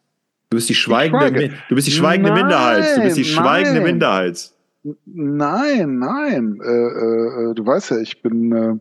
[0.49, 2.97] Du bist die schweigende, du bist die schweigende nein, Minderheit.
[2.97, 3.91] Du bist die schweigende nein.
[3.91, 4.51] Minderheit.
[5.05, 6.59] Nein, nein.
[6.63, 8.79] Äh, äh, du weißt ja, ich bin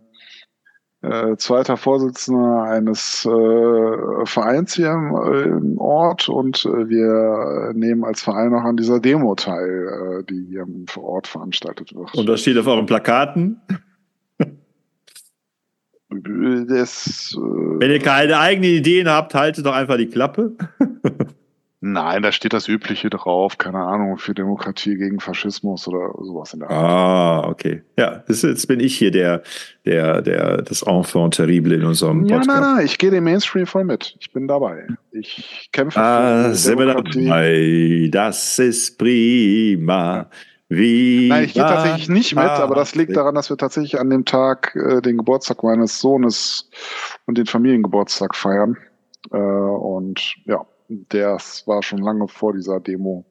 [1.03, 8.05] äh, zweiter Vorsitzender eines äh, Vereins hier im, äh, im Ort und äh, wir nehmen
[8.05, 12.15] als Verein auch an dieser Demo teil, äh, die hier vor Ort veranstaltet wird.
[12.15, 13.61] Und das steht auf euren Plakaten?
[16.09, 20.57] Das, äh, Wenn ihr keine eigenen Ideen habt, haltet doch einfach die Klappe.
[21.81, 26.61] Nein, da steht das Übliche drauf, keine Ahnung, für Demokratie gegen Faschismus oder sowas in
[26.61, 27.47] der Art.
[27.47, 27.83] Ah, okay.
[27.99, 29.43] Ja, das, jetzt bin ich hier der,
[29.85, 32.49] der, der, das Enfant terrible in unserem Podcast.
[32.49, 34.17] Ja, nein, nein, ich gehe dem Mainstream voll mit.
[34.21, 34.87] Ich bin dabei.
[35.13, 37.29] Ich kämpfe ah, für Demokratie.
[37.29, 38.09] Dabei.
[38.11, 40.31] Das ist prima.
[40.69, 44.11] Wie Nein, ich gehe tatsächlich nicht mit, aber das liegt daran, dass wir tatsächlich an
[44.11, 46.71] dem Tag äh, den Geburtstag meines Sohnes
[47.27, 48.77] und den Familiengeburtstag feiern.
[49.31, 53.25] Äh, und ja, das war schon lange vor dieser Demo.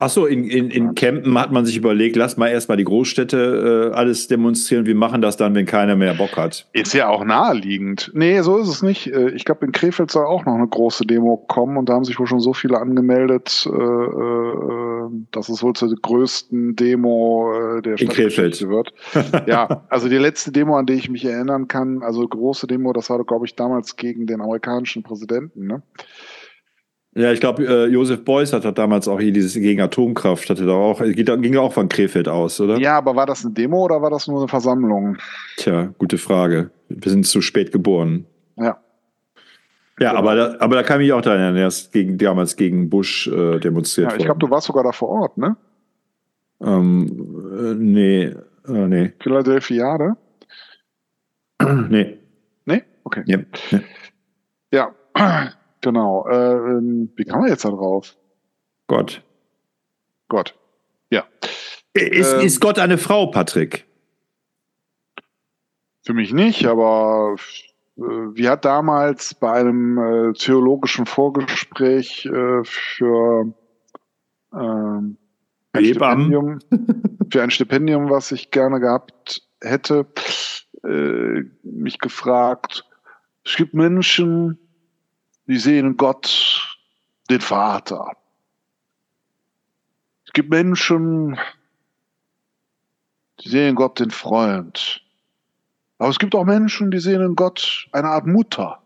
[0.00, 3.94] Achso, in, in, in Campen hat man sich überlegt, lass mal erstmal die Großstädte äh,
[3.94, 4.86] alles demonstrieren.
[4.86, 6.66] Wir machen das dann, wenn keiner mehr Bock hat.
[6.72, 8.10] Ist ja auch naheliegend.
[8.14, 9.08] Nee, so ist es nicht.
[9.08, 12.04] Äh, ich glaube, in Krefeld soll auch noch eine große Demo kommen und da haben
[12.04, 17.82] sich wohl schon so viele angemeldet, äh, äh, dass es wohl zur größten Demo äh,
[17.82, 18.94] der Stadtgeschichte wird.
[19.46, 23.10] ja, also die letzte Demo, an die ich mich erinnern kann, also große Demo, das
[23.10, 25.82] war, glaube ich, damals gegen den amerikanischen Präsidenten, ne?
[27.14, 30.72] Ja, ich glaube, äh, Josef Beuys hat damals auch hier dieses gegen Atomkraft, hatte da
[30.72, 32.78] auch, ging auch von Krefeld aus, oder?
[32.78, 35.16] Ja, aber war das eine Demo oder war das nur eine Versammlung?
[35.56, 36.70] Tja, gute Frage.
[36.88, 38.26] Wir sind zu spät geboren.
[38.56, 38.78] Ja.
[39.98, 43.26] Ja, aber da, aber da kam ich auch daran, er ist gegen, damals gegen Bush
[43.26, 44.12] äh, demonstriert.
[44.12, 45.56] Ja, ich glaube, du warst sogar da vor Ort, ne?
[46.62, 47.06] Ähm,
[47.58, 49.12] äh, nee, äh, nee.
[49.20, 50.16] Philadelphia,
[51.88, 52.18] nee.
[52.64, 52.82] Nee?
[53.04, 53.24] Okay.
[53.26, 53.38] Ja.
[54.72, 55.52] ja.
[55.80, 56.26] Genau.
[56.28, 56.80] Äh,
[57.16, 58.16] wie kann man jetzt da drauf?
[58.86, 59.22] Gott.
[60.28, 60.54] Gott.
[61.10, 61.24] Ja.
[61.92, 62.40] Ist, Ähm.
[62.40, 63.86] ist Gott eine Frau, Patrick?
[66.02, 67.36] Für mich nicht, aber
[67.96, 73.52] äh, wie hat damals bei einem äh, theologischen Vorgespräch äh, für
[74.54, 75.18] ähm,
[75.72, 75.84] ein.
[75.84, 76.58] Stipendium,
[77.30, 80.06] für ein Stipendium, was ich gerne gehabt hätte,
[80.84, 82.84] äh, mich gefragt,
[83.44, 84.58] es gibt Menschen,
[85.50, 86.78] die sehen Gott
[87.28, 88.12] den Vater.
[90.24, 91.36] Es gibt Menschen,
[93.40, 95.02] die sehen Gott den Freund.
[95.98, 98.80] Aber es gibt auch Menschen, die sehen in Gott eine Art Mutter.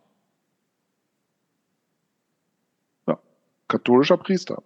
[3.06, 3.18] Ja,
[3.68, 4.62] katholischer Priester.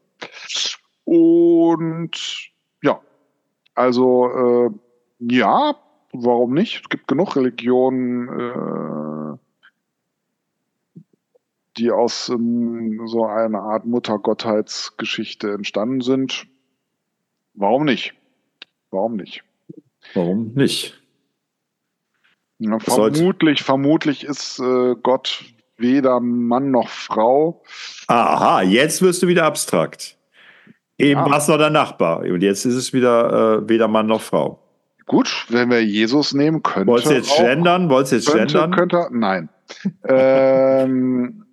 [1.02, 3.00] Und ja,
[3.74, 4.70] also äh,
[5.18, 5.74] ja,
[6.12, 6.82] warum nicht?
[6.82, 9.07] Es gibt genug Religionen, äh,
[11.78, 16.46] die aus ähm, so einer Art Muttergottheitsgeschichte entstanden sind.
[17.54, 18.14] Warum nicht?
[18.90, 19.42] Warum nicht?
[20.14, 20.94] Warum nicht?
[22.58, 25.44] Sollte- vermutlich, vermutlich ist äh, Gott
[25.76, 27.62] weder Mann noch Frau.
[28.08, 30.16] Aha, jetzt wirst du wieder abstrakt.
[30.98, 31.30] Eben Ja.
[31.30, 32.20] war es noch der Nachbar.
[32.20, 34.60] Und jetzt ist es wieder äh, weder Mann noch Frau.
[35.06, 37.88] Gut, wenn wir Jesus nehmen, könnte Wolltest du jetzt auch, gendern?
[37.88, 38.70] Wolltest du jetzt könnte, gendern?
[38.72, 39.48] könnte, nein.
[40.08, 41.44] ähm,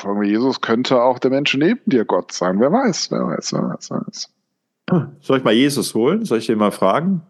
[0.00, 2.60] fragen wir Jesus, könnte auch der Mensch neben dir Gott sein.
[2.60, 4.30] Wer weiß, wer weiß, wer weiß, wer weiß.
[5.20, 6.24] Soll ich mal Jesus holen?
[6.24, 7.22] Soll ich den mal fragen?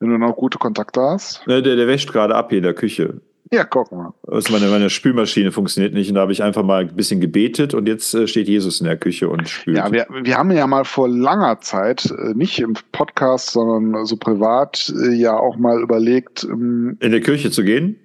[0.00, 1.42] Wenn du noch gute Kontakte hast.
[1.46, 3.22] Äh, Der, der wäscht gerade ab hier in der Küche.
[3.52, 4.12] Ja, guck mal.
[4.26, 7.72] Also meine, meine Spülmaschine funktioniert nicht und da habe ich einfach mal ein bisschen gebetet
[7.72, 9.76] und jetzt äh, steht Jesus in der Küche und spült.
[9.76, 14.16] Ja, wir, wir haben ja mal vor langer Zeit, äh, nicht im Podcast, sondern so
[14.16, 17.96] privat, äh, ja auch mal überlegt, ähm, in der Küche zu gehen?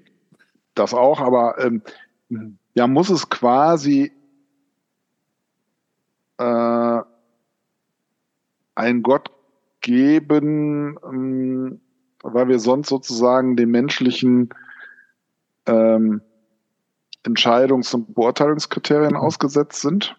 [0.75, 1.81] das auch, aber ähm,
[2.73, 4.11] ja, muss es quasi
[6.37, 7.01] äh,
[8.75, 9.31] einen Gott
[9.81, 11.81] geben, ähm,
[12.21, 14.49] weil wir sonst sozusagen den menschlichen
[15.65, 16.21] ähm,
[17.25, 20.15] Entscheidungs- und Beurteilungskriterien ausgesetzt sind.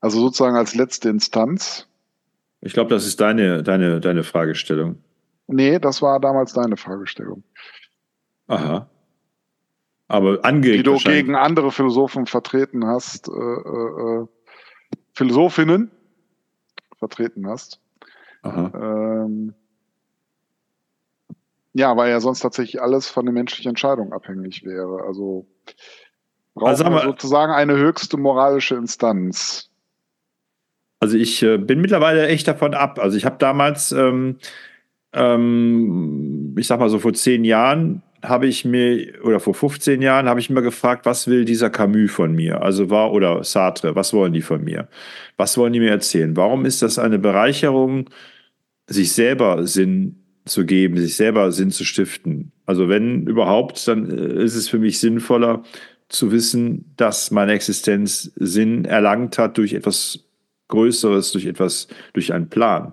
[0.00, 1.88] Also sozusagen als letzte Instanz.
[2.60, 5.02] Ich glaube, das ist deine, deine, deine Fragestellung.
[5.46, 7.42] Nee, das war damals deine Fragestellung.
[8.46, 8.88] Aha.
[10.14, 11.22] Aber die angeregt du wahrscheinlich.
[11.24, 14.26] gegen andere Philosophen vertreten hast, äh, äh, äh,
[15.12, 15.90] Philosophinnen
[16.98, 17.80] vertreten hast.
[18.44, 19.54] Ähm,
[21.72, 25.02] ja, weil ja sonst tatsächlich alles von der menschlichen Entscheidung abhängig wäre.
[25.04, 25.46] Also
[26.54, 29.70] brauchen Also wir- sozusagen eine höchste moralische Instanz.
[31.00, 32.98] Also ich äh, bin mittlerweile echt davon ab.
[33.00, 34.38] Also ich habe damals, ähm,
[35.12, 40.28] ähm, ich sag mal so vor zehn Jahren, habe ich mir, oder vor 15 Jahren,
[40.28, 42.62] habe ich mir gefragt, was will dieser Camus von mir?
[42.62, 44.88] Also war, oder Sartre, was wollen die von mir?
[45.36, 46.36] Was wollen die mir erzählen?
[46.36, 48.10] Warum ist das eine Bereicherung,
[48.86, 52.52] sich selber Sinn zu geben, sich selber Sinn zu stiften?
[52.66, 55.62] Also wenn überhaupt, dann äh, ist es für mich sinnvoller
[56.08, 60.24] zu wissen, dass meine Existenz Sinn erlangt hat durch etwas
[60.68, 62.92] Größeres, durch etwas, durch einen Plan.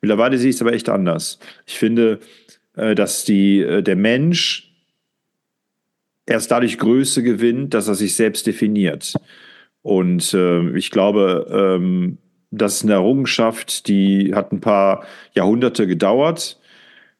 [0.00, 1.38] Mittlerweile sehe ich es aber echt anders.
[1.66, 2.20] Ich finde,
[2.76, 4.67] äh, dass die, äh, der Mensch
[6.28, 9.14] erst dadurch Größe gewinnt, dass er sich selbst definiert.
[9.82, 12.18] Und äh, ich glaube, ähm,
[12.50, 16.58] das ist eine Errungenschaft, die hat ein paar Jahrhunderte gedauert.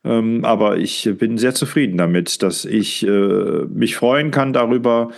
[0.05, 5.11] Ähm, aber ich bin sehr zufrieden damit, dass ich äh, mich freuen kann darüber,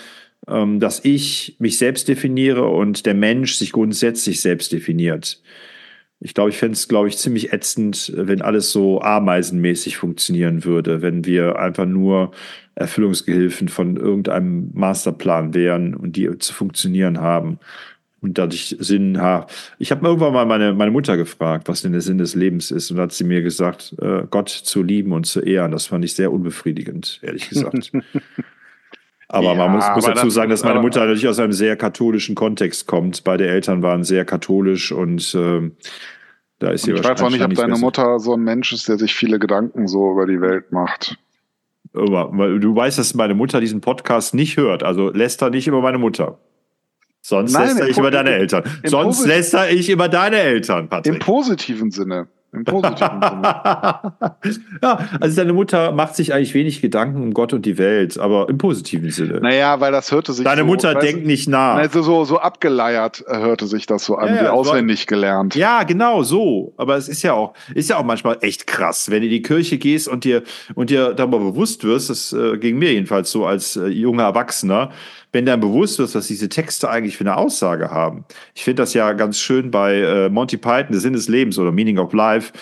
[0.49, 5.43] ähm, dass ich mich selbst definiere und der Mensch sich grundsätzlich selbst definiert.
[6.21, 11.01] Ich glaube, ich fände es, glaube ich, ziemlich ätzend, wenn alles so ameisenmäßig funktionieren würde,
[11.01, 12.33] wenn wir einfach nur
[12.75, 17.59] Erfüllungsgehilfen von irgendeinem Masterplan wären und die zu funktionieren haben
[18.21, 19.47] und dadurch Sinn haben.
[19.79, 22.91] Ich habe irgendwann mal meine, meine Mutter gefragt, was denn der Sinn des Lebens ist
[22.91, 25.73] und da hat sie mir gesagt, äh, Gott zu lieben und zu ehren.
[25.73, 27.93] Das fand ich sehr unbefriedigend, ehrlich gesagt.
[29.33, 31.53] Aber Ja, man muss, muss aber dazu das sagen, dass meine Mutter natürlich aus einem
[31.53, 33.23] sehr katholischen Kontext kommt.
[33.23, 35.77] Beide Eltern waren sehr katholisch und ähm,
[36.59, 37.81] da ist sie Ich weiß auch nicht, ob wahrscheinlich deine besser.
[37.81, 41.17] Mutter so ein Mensch ist, der sich viele Gedanken so über die Welt macht.
[41.93, 42.03] Du
[42.77, 44.83] weißt, dass meine Mutter diesen Podcast nicht hört.
[44.83, 46.39] Also läster nicht über meine Mutter.
[47.23, 48.65] Sonst Nein, läster im ich über deine im- Eltern.
[48.83, 51.21] im Sonst Posit- läster ich über deine Eltern, Im Patrick.
[51.21, 52.27] positiven Sinne.
[52.53, 53.43] Im positiven Sinne.
[54.83, 58.49] ja, also deine Mutter macht sich eigentlich wenig Gedanken um Gott und die Welt, aber
[58.49, 59.41] im positiven Sinne.
[59.41, 61.77] Naja, weil das hörte sich Deine so, Mutter denkt nicht nach.
[61.77, 65.55] Also so, so abgeleiert äh, hörte sich das so an, Ja, wie ja, auswendig gelernt.
[65.55, 66.73] Ja, genau so.
[66.77, 69.43] Aber es ist ja auch, ist ja auch manchmal echt krass, wenn du in die
[69.43, 70.43] Kirche gehst und dir
[70.75, 74.91] und dir darüber bewusst wirst, das äh, ging mir jedenfalls so als äh, junger Erwachsener,
[75.33, 78.25] wenn dann bewusst wirst, was diese Texte eigentlich für eine Aussage haben.
[78.55, 81.73] Ich finde das ja ganz schön bei äh, Monty Python, der Sinn des Lebens oder
[81.73, 82.53] Meaning of Life,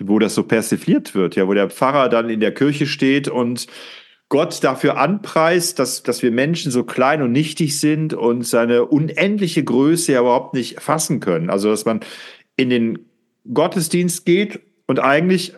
[0.00, 3.66] wo das so persifliert wird, ja, wo der Pfarrer dann in der Kirche steht und
[4.28, 9.64] Gott dafür anpreist, dass, dass wir Menschen so klein und nichtig sind und seine unendliche
[9.64, 11.48] Größe ja überhaupt nicht fassen können.
[11.48, 12.00] Also, dass man
[12.56, 12.98] in den
[13.52, 15.54] Gottesdienst geht und eigentlich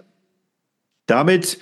[1.06, 1.58] damit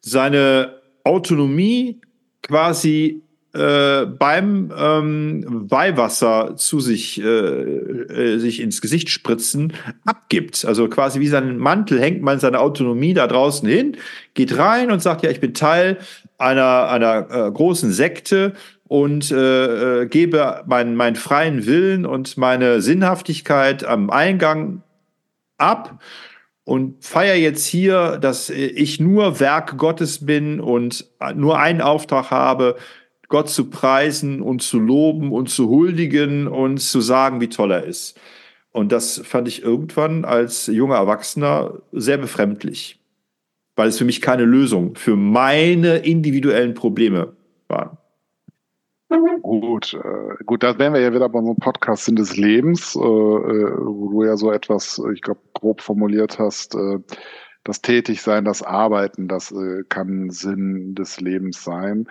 [0.00, 2.00] seine Autonomie
[2.42, 3.22] quasi
[3.54, 9.74] äh, beim ähm, Weihwasser zu sich, äh, äh, sich ins Gesicht spritzen,
[10.06, 10.64] abgibt.
[10.64, 13.98] Also quasi wie seinen Mantel hängt man seine Autonomie da draußen hin,
[14.32, 15.98] geht rein und sagt, ja, ich bin Teil
[16.38, 18.54] einer, einer äh, großen Sekte
[18.88, 24.82] und äh, äh, gebe meinen, meinen freien Willen und meine Sinnhaftigkeit am Eingang
[25.58, 26.00] ab
[26.64, 32.76] und feiere jetzt hier, dass ich nur Werk Gottes bin und nur einen Auftrag habe,
[33.32, 37.84] Gott zu preisen und zu loben und zu huldigen und zu sagen, wie toll er
[37.84, 38.20] ist.
[38.72, 43.00] Und das fand ich irgendwann als junger Erwachsener sehr befremdlich,
[43.74, 47.34] weil es für mich keine Lösung für meine individuellen Probleme
[47.68, 47.96] war.
[49.40, 52.98] Gut, äh, gut, da wären wir ja wieder bei unserem Podcast Sinn des Lebens, äh,
[52.98, 56.98] äh, wo du ja so etwas, äh, ich glaube, grob formuliert hast, äh,
[57.64, 62.06] das Tätigsein, das Arbeiten, das äh, kann Sinn des Lebens sein.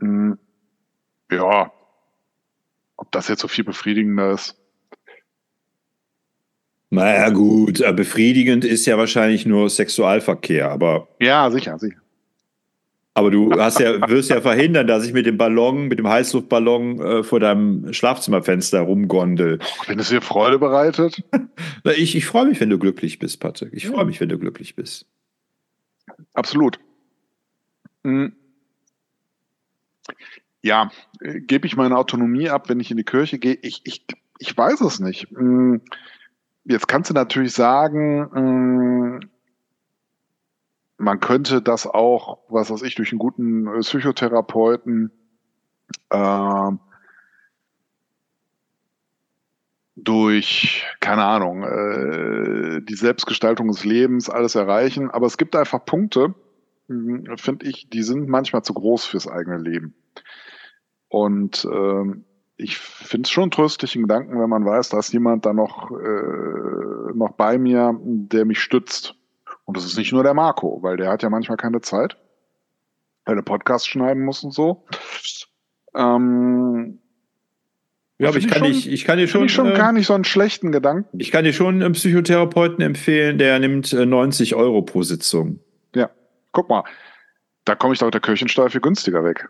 [0.00, 0.38] Hm,
[1.30, 1.72] ja,
[2.96, 4.56] ob das jetzt so viel befriedigender ist.
[6.90, 11.98] Naja, gut, äh, befriedigend ist ja wahrscheinlich nur Sexualverkehr, aber, Ja, sicher, sicher.
[13.14, 17.00] aber du hast ja, wirst ja verhindern, dass ich mit dem Ballon, mit dem Heißluftballon
[17.00, 19.58] äh, vor deinem Schlafzimmerfenster rumgondel.
[19.88, 21.22] Wenn es dir Freude bereitet,
[21.96, 23.70] Ich, ich freue mich, wenn du glücklich bist, Patrick.
[23.72, 25.06] Ich freue mich, wenn du glücklich bist.
[26.34, 26.78] absolut.
[28.04, 28.34] Hm.
[30.62, 30.90] Ja,
[31.20, 33.58] äh, gebe ich meine Autonomie ab, wenn ich in die Kirche gehe?
[33.62, 34.06] Ich, ich,
[34.38, 35.28] ich weiß es nicht.
[35.30, 35.82] Hm,
[36.68, 39.20] Jetzt kannst du natürlich sagen, hm,
[40.98, 45.12] man könnte das auch, was weiß ich, durch einen guten äh, Psychotherapeuten
[46.10, 46.80] ähm,
[49.94, 55.08] durch, keine Ahnung, äh, die Selbstgestaltung des Lebens alles erreichen.
[55.10, 56.34] Aber es gibt einfach Punkte,
[56.88, 59.94] finde ich, die sind manchmal zu groß fürs eigene Leben.
[61.08, 62.24] Und ähm,
[62.56, 67.12] ich finde es schon tröstlichen Gedanken, wenn man weiß, da ist jemand da noch, äh,
[67.14, 69.14] noch bei mir, der mich stützt.
[69.64, 72.16] Und das ist nicht nur der Marco, weil der hat ja manchmal keine Zeit,
[73.24, 74.84] weil er Podcast schneiden muss und so.
[75.94, 76.98] Ähm,
[78.18, 80.14] Ja, aber ich kann, schon- ich kann dir schon, ich schon äh, gar nicht so
[80.14, 81.18] einen schlechten Gedanken.
[81.18, 85.60] ich kann dir schon einen Psychotherapeuten empfehlen, der nimmt äh, 90 Euro pro Sitzung.
[86.56, 86.84] Guck mal,
[87.66, 89.46] da komme ich doch mit der Kirchensteuer viel günstiger weg.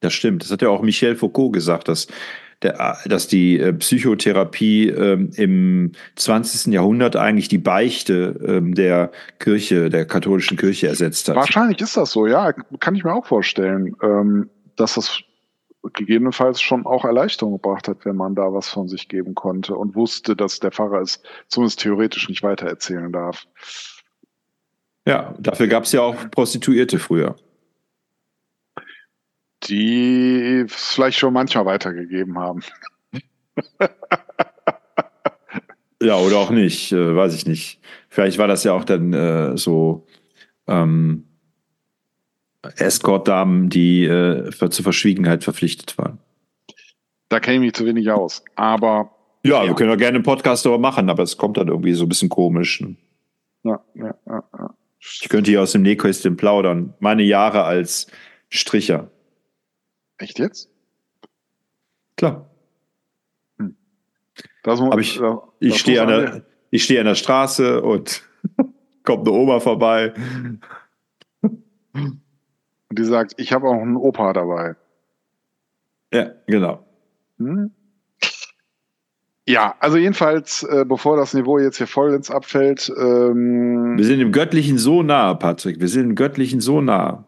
[0.00, 0.42] Das stimmt.
[0.42, 2.06] Das hat ja auch Michel Foucault gesagt, dass,
[2.62, 6.72] der, dass die äh, Psychotherapie ähm, im 20.
[6.72, 11.36] Jahrhundert eigentlich die Beichte ähm, der Kirche, der katholischen Kirche ersetzt hat.
[11.36, 15.20] Wahrscheinlich ist das so, ja, kann ich mir auch vorstellen, ähm, dass das
[15.92, 19.94] gegebenenfalls schon auch Erleichterung gebracht hat, wenn man da was von sich geben konnte und
[19.94, 23.46] wusste, dass der Pfarrer es zumindest theoretisch nicht weitererzählen darf.
[25.06, 27.36] Ja, dafür gab es ja auch Prostituierte früher.
[29.64, 32.60] Die es vielleicht schon manchmal weitergegeben haben.
[36.02, 37.80] Ja, oder auch nicht, äh, weiß ich nicht.
[38.10, 40.06] Vielleicht war das ja auch dann äh, so
[40.66, 41.24] ähm,
[42.76, 46.18] Escort-Damen, die äh, für, zur Verschwiegenheit verpflichtet waren.
[47.30, 48.44] Da kenne ich mich zu wenig aus.
[48.54, 49.12] Aber
[49.44, 49.68] Ja, Ja.
[49.68, 52.08] wir können ja gerne einen Podcast darüber machen, aber es kommt dann irgendwie so ein
[52.08, 52.82] bisschen komisch.
[53.62, 54.74] ja, ja, ja, ja.
[55.22, 56.94] Ich könnte hier aus dem Nähkästchen plaudern.
[56.98, 58.06] Meine Jahre als
[58.48, 59.10] Stricher.
[60.18, 60.70] echt jetzt?
[62.16, 62.48] Klar.
[64.62, 67.82] Das muss, Aber ich- da- Ich das stehe an, der- ich stehe an der Straße
[67.82, 68.22] und
[69.04, 70.14] kommt eine Oma vorbei.
[71.42, 72.22] Und
[72.90, 74.76] die sagt, ich habe auch einen Opa dabei.
[76.12, 76.86] Ja, genau.
[77.38, 77.72] Hm?
[79.46, 84.20] Ja, also jedenfalls, äh, bevor das Niveau jetzt hier voll ins abfällt, ähm, Wir sind
[84.20, 85.80] dem Göttlichen so nah, Patrick.
[85.80, 87.24] Wir sind dem Göttlichen so nah.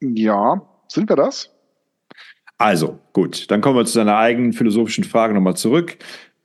[0.00, 1.50] ja, sind wir das?
[2.56, 5.98] Also, gut, dann kommen wir zu deiner eigenen philosophischen Frage nochmal zurück.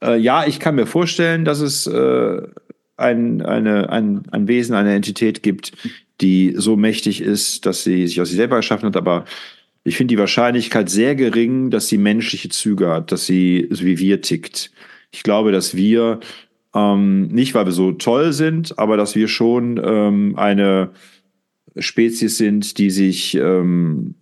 [0.04, 2.42] Äh, ja, ich kann mir vorstellen, dass es äh,
[2.98, 5.72] ein, eine, ein, ein Wesen, eine Entität gibt,
[6.22, 9.26] die so mächtig ist, dass sie sich aus sich selber erschaffen hat, aber
[9.84, 14.00] ich finde die Wahrscheinlichkeit sehr gering, dass sie menschliche Züge hat, dass sie so wie
[14.00, 14.72] wir tickt.
[15.12, 16.20] Ich glaube, dass wir
[16.74, 20.92] ähm, nicht, weil wir so toll sind, aber dass wir schon ähm, eine
[21.78, 24.16] Spezies sind, die sich ähm,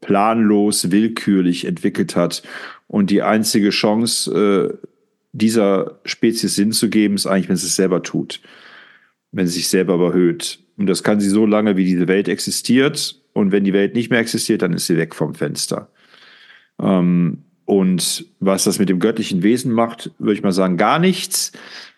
[0.00, 2.42] planlos, willkürlich entwickelt hat.
[2.86, 4.86] Und die einzige Chance, äh,
[5.32, 8.40] dieser Spezies Sinn zu geben, ist eigentlich, wenn sie es selber tut.
[9.32, 10.60] Wenn sie sich selber überhöht.
[10.76, 13.20] Und das kann sie so lange, wie diese Welt existiert.
[13.36, 15.90] Und wenn die Welt nicht mehr existiert, dann ist sie weg vom Fenster.
[16.80, 21.52] Ähm, und was das mit dem göttlichen Wesen macht, würde ich mal sagen, gar nichts,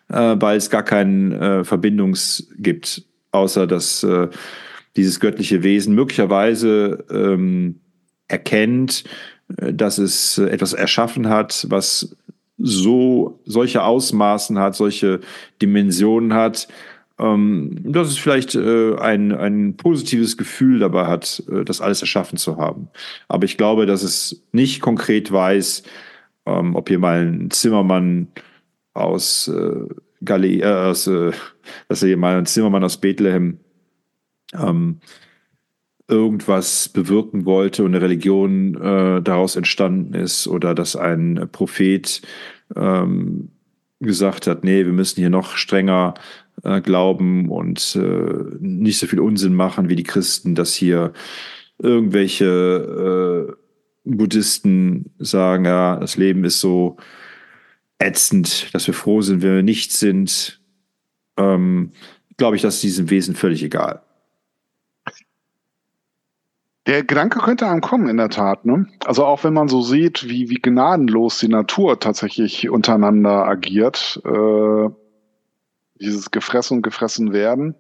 [0.08, 4.28] äh, weil es gar keinen äh, Verbindungs gibt, außer dass äh,
[4.96, 7.76] dieses göttliche Wesen möglicherweise ähm,
[8.26, 9.04] erkennt,
[9.58, 12.16] äh, dass es etwas erschaffen hat, was
[12.56, 15.20] so solche Ausmaßen hat, solche
[15.62, 16.66] Dimensionen hat,
[17.18, 22.38] ähm, dass es vielleicht äh, ein, ein positives Gefühl dabei hat, äh, das alles erschaffen
[22.38, 22.88] zu haben.
[23.28, 25.82] Aber ich glaube, dass es nicht konkret weiß,
[26.46, 28.28] ähm, ob hier mal ein Zimmermann
[28.94, 29.86] aus äh,
[30.24, 31.32] Galilee, äh, äh,
[31.88, 33.58] dass er hier mal ein Zimmermann aus Bethlehem
[34.54, 35.00] ähm,
[36.08, 42.22] irgendwas bewirken wollte und eine Religion äh, daraus entstanden ist oder dass ein Prophet
[42.74, 43.50] ähm,
[44.00, 46.14] gesagt hat, nee, wir müssen hier noch strenger
[46.62, 51.12] äh, glauben und äh, nicht so viel Unsinn machen wie die Christen, dass hier
[51.78, 53.54] irgendwelche äh,
[54.04, 56.96] Buddhisten sagen, ja, das Leben ist so
[57.98, 60.60] ätzend, dass wir froh sind, wenn wir nichts sind,
[61.36, 61.92] ähm,
[62.36, 64.02] glaube ich, das ist diesem Wesen völlig egal.
[66.86, 68.64] Der Gedanke könnte einem kommen, in der Tat.
[68.64, 68.86] Ne?
[69.04, 74.88] Also auch wenn man so sieht, wie, wie gnadenlos die Natur tatsächlich untereinander agiert, äh,
[76.00, 77.74] dieses Gefressen und Gefressen werden,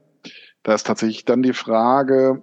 [0.62, 2.42] da ist tatsächlich dann die Frage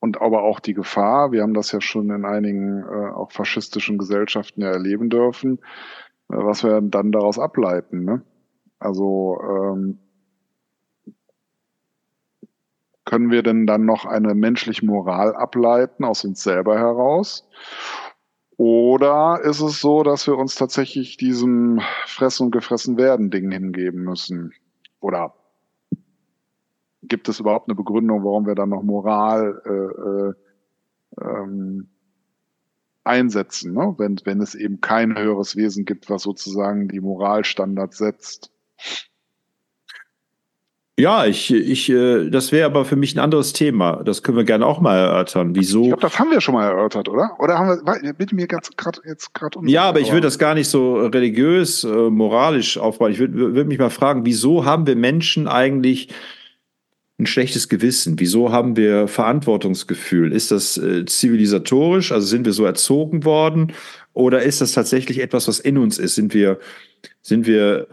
[0.00, 3.98] und aber auch die Gefahr, wir haben das ja schon in einigen äh, auch faschistischen
[3.98, 5.58] Gesellschaften ja erleben dürfen,
[6.28, 8.04] äh, was wir dann daraus ableiten.
[8.04, 8.22] Ne?
[8.78, 9.98] Also ähm,
[13.04, 17.48] können wir denn dann noch eine menschliche Moral ableiten aus uns selber heraus?
[18.56, 24.04] Oder ist es so, dass wir uns tatsächlich diesem Fressen und gefressen werden Ding hingeben
[24.04, 24.52] müssen?
[25.00, 25.34] Oder
[27.02, 31.88] gibt es überhaupt eine Begründung, warum wir dann noch Moral äh, äh, ähm,
[33.02, 33.94] einsetzen, ne?
[33.98, 38.50] wenn, wenn es eben kein höheres Wesen gibt, was sozusagen die Moralstandards setzt?
[40.96, 44.04] Ja, ich, ich, äh, das wäre aber für mich ein anderes Thema.
[44.04, 45.56] Das können wir gerne auch mal erörtern.
[45.56, 45.82] Wieso?
[45.82, 47.32] Ich glaube, das haben wir schon mal erörtert, oder?
[47.40, 49.66] Oder haben wir, bitte mir ganz grad, jetzt gerade um.
[49.66, 53.10] Ja, aber ich würde das gar nicht so religiös, äh, moralisch aufbauen.
[53.10, 56.10] Ich würde würd mich mal fragen, wieso haben wir Menschen eigentlich
[57.18, 58.20] ein schlechtes Gewissen?
[58.20, 60.32] Wieso haben wir Verantwortungsgefühl?
[60.32, 62.12] Ist das äh, zivilisatorisch?
[62.12, 63.72] Also sind wir so erzogen worden?
[64.12, 66.14] Oder ist das tatsächlich etwas, was in uns ist?
[66.14, 66.60] Sind wir,
[67.20, 67.88] sind wir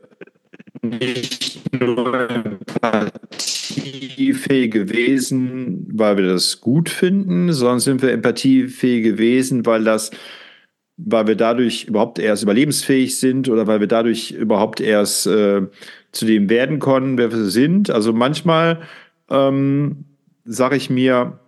[0.81, 9.83] nicht nur empathiefähige Wesen, weil wir das gut finden, sondern sind wir empathiefähige Wesen, weil
[9.83, 10.11] das,
[10.97, 15.61] weil wir dadurch überhaupt erst überlebensfähig sind oder weil wir dadurch überhaupt erst äh,
[16.11, 17.89] zu dem werden können, wer wir sind.
[17.91, 18.81] Also manchmal
[19.29, 20.05] ähm,
[20.45, 21.39] sage ich mir,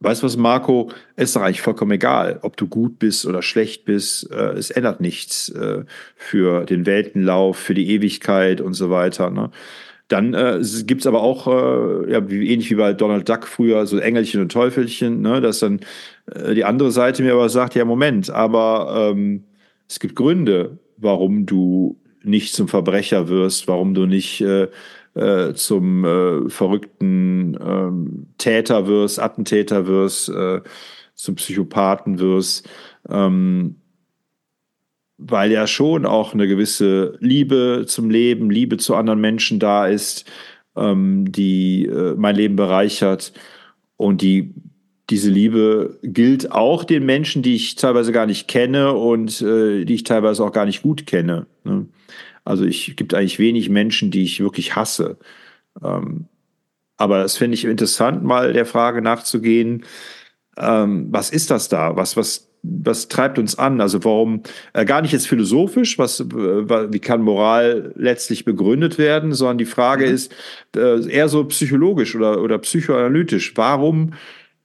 [0.00, 0.90] Weißt du was, Marco?
[1.16, 4.30] Es ist doch eigentlich vollkommen egal, ob du gut bist oder schlecht bist.
[4.30, 5.84] Äh, es ändert nichts äh,
[6.16, 9.30] für den Weltenlauf, für die Ewigkeit und so weiter.
[9.30, 9.50] Ne?
[10.08, 13.86] Dann äh, gibt es aber auch, äh, ja, wie, ähnlich wie bei Donald Duck früher,
[13.86, 15.40] so Engelchen und Teufelchen, ne?
[15.40, 15.80] dass dann
[16.30, 19.44] äh, die andere Seite mir aber sagt, ja, Moment, aber ähm,
[19.88, 24.44] es gibt Gründe, warum du nicht zum Verbrecher wirst, warum du nicht
[25.16, 30.60] äh, zum äh, verrückten ähm, Täter wirst, Attentäter wirst, äh,
[31.14, 32.68] zum Psychopathen wirst,
[33.08, 33.76] ähm,
[35.18, 40.30] weil ja schon auch eine gewisse Liebe zum Leben, Liebe zu anderen Menschen da ist,
[40.76, 43.32] ähm, die äh, mein Leben bereichert
[43.96, 44.54] und die
[45.08, 49.94] diese Liebe gilt auch den Menschen, die ich teilweise gar nicht kenne und äh, die
[49.94, 51.46] ich teilweise auch gar nicht gut kenne.
[51.64, 51.86] Ne?
[52.46, 55.18] Also ich gibt eigentlich wenig Menschen, die ich wirklich hasse.
[55.82, 56.26] Ähm,
[56.96, 59.84] aber das finde ich interessant, mal der Frage nachzugehen,
[60.56, 61.96] ähm, was ist das da?
[61.96, 63.80] Was, was, was treibt uns an?
[63.80, 64.42] Also warum,
[64.72, 69.66] äh, gar nicht jetzt philosophisch, was, äh, wie kann Moral letztlich begründet werden, sondern die
[69.66, 70.14] Frage mhm.
[70.14, 70.34] ist
[70.76, 73.56] äh, eher so psychologisch oder, oder psychoanalytisch.
[73.56, 74.14] Warum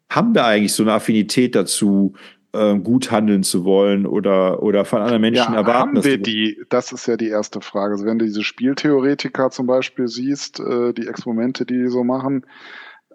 [0.09, 2.13] haben wir eigentlich so eine Affinität dazu,
[2.53, 5.95] äh, gut handeln zu wollen oder, oder von anderen Menschen ja, erwarten.
[5.97, 7.93] Haben wir die, das ist ja die erste Frage.
[7.93, 12.45] Also wenn du diese Spieltheoretiker zum Beispiel siehst, äh, die Experimente, die die so machen,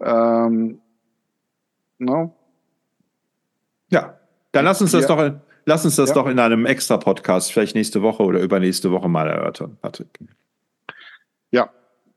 [0.01, 0.81] ähm,
[1.99, 2.35] no?
[3.91, 4.19] Ja,
[4.53, 5.09] dann lass uns das Ja.
[5.09, 6.15] doch, in- lass uns das Ja.
[6.15, 10.09] doch in einem extra Podcast vielleicht nächste Woche oder übernächste Woche mal erörtern, Patrick.
[11.51, 11.71] Ja,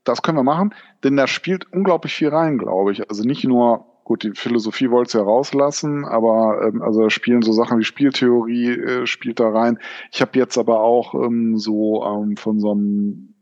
[0.03, 3.07] das können wir machen, denn da spielt unglaublich viel rein, glaube ich.
[3.09, 7.43] Also nicht nur, gut, die Philosophie wollte es ja rauslassen, aber ähm, also da spielen
[7.43, 9.77] so Sachen wie Spieltheorie äh, spielt da rein.
[10.11, 13.35] Ich habe jetzt aber auch ähm, so ähm, von so einem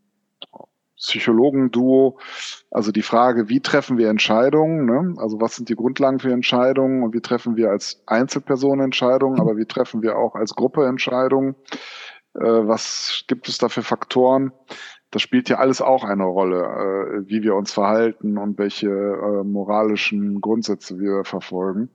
[0.98, 2.20] Psychologen-Duo,
[2.70, 5.16] also die Frage, wie treffen wir Entscheidungen, ne?
[5.22, 9.56] also was sind die Grundlagen für Entscheidungen und wie treffen wir als Einzelperson Entscheidungen, aber
[9.56, 11.56] wie treffen wir auch als Gruppe Entscheidungen,
[12.34, 14.52] äh, was gibt es da für Faktoren?
[15.12, 19.44] Das spielt ja alles auch eine Rolle, äh, wie wir uns verhalten und welche äh,
[19.44, 21.90] moralischen Grundsätze wir verfolgen.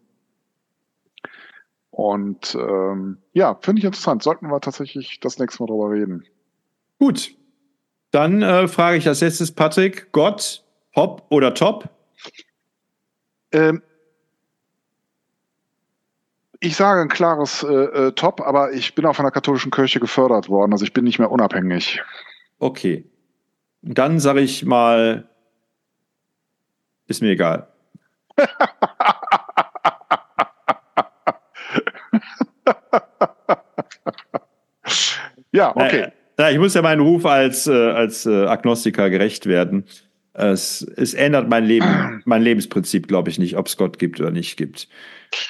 [1.90, 4.22] Und ähm, ja, finde ich interessant.
[4.22, 6.24] Sollten wir tatsächlich das nächste Mal drüber reden.
[6.98, 7.36] Gut.
[8.12, 10.64] Dann äh, frage ich als letztes Patrick, Gott,
[10.96, 11.90] Hop oder Top?
[13.52, 13.82] Ähm,
[16.60, 20.00] ich sage ein klares äh, äh, Top, aber ich bin auch von der katholischen Kirche
[20.00, 20.72] gefördert worden.
[20.72, 22.00] Also ich bin nicht mehr unabhängig.
[22.62, 23.04] Okay.
[23.82, 25.28] Dann sage ich mal,
[27.08, 27.66] ist mir egal.
[35.54, 35.98] Ja, okay.
[36.00, 39.84] Naja, na, ich muss ja meinen Ruf als, äh, als äh, Agnostiker gerecht werden.
[40.32, 44.30] Es, es ändert mein Leben, mein Lebensprinzip, glaube ich, nicht, ob es Gott gibt oder
[44.30, 44.88] nicht gibt.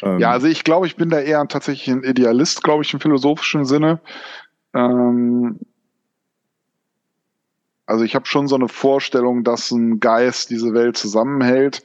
[0.02, 2.98] Ähm, Ja, also ich glaube, ich bin da eher tatsächlich ein Idealist, glaube ich, im
[2.98, 4.00] philosophischen Sinne.
[4.74, 5.60] Ähm,
[7.86, 11.84] also ich habe schon so eine Vorstellung, dass ein Geist diese Welt zusammenhält,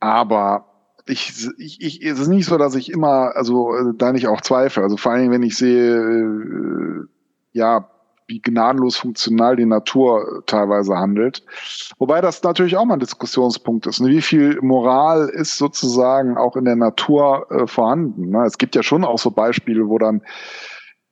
[0.00, 0.66] aber
[1.06, 4.40] ich, ich, ich, es ist nicht so, dass ich immer, also äh, da nicht auch
[4.40, 4.82] zweifle.
[4.82, 7.06] Also vor allen Dingen, wenn ich sehe, äh,
[7.52, 7.88] ja,
[8.28, 11.44] wie gnadenlos funktional die Natur teilweise handelt.
[11.98, 14.00] Wobei das natürlich auch mal ein Diskussionspunkt ist.
[14.00, 14.08] Ne?
[14.08, 18.30] Wie viel Moral ist sozusagen auch in der Natur äh, vorhanden?
[18.30, 18.44] Ne?
[18.44, 20.22] Es gibt ja schon auch so Beispiele, wo dann,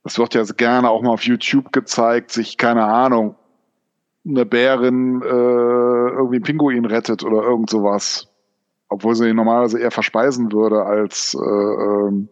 [0.03, 3.37] das wird ja gerne auch mal auf YouTube gezeigt, sich, keine Ahnung,
[4.27, 8.29] eine Bärin äh, irgendwie einen Pinguin rettet oder irgend sowas.
[8.89, 12.29] Obwohl sie ihn normalerweise eher verspeisen würde als äh, ähm,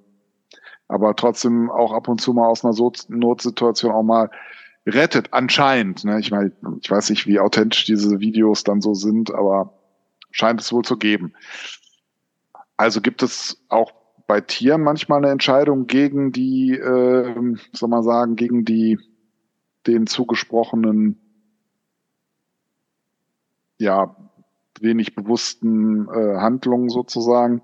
[0.92, 4.30] aber trotzdem auch ab und zu mal aus einer so Notsituation auch mal
[4.86, 6.04] rettet, anscheinend.
[6.04, 6.20] Ne?
[6.20, 9.72] Ich meine, ich weiß nicht, wie authentisch diese Videos dann so sind, aber
[10.30, 11.32] scheint es wohl zu geben.
[12.76, 13.92] Also gibt es auch
[14.26, 18.98] bei Tieren manchmal eine Entscheidung gegen die, äh, soll man sagen, gegen die
[19.86, 21.21] den zugesprochenen,
[23.82, 24.14] ja,
[24.80, 27.62] wenig bewussten äh, Handlungen sozusagen.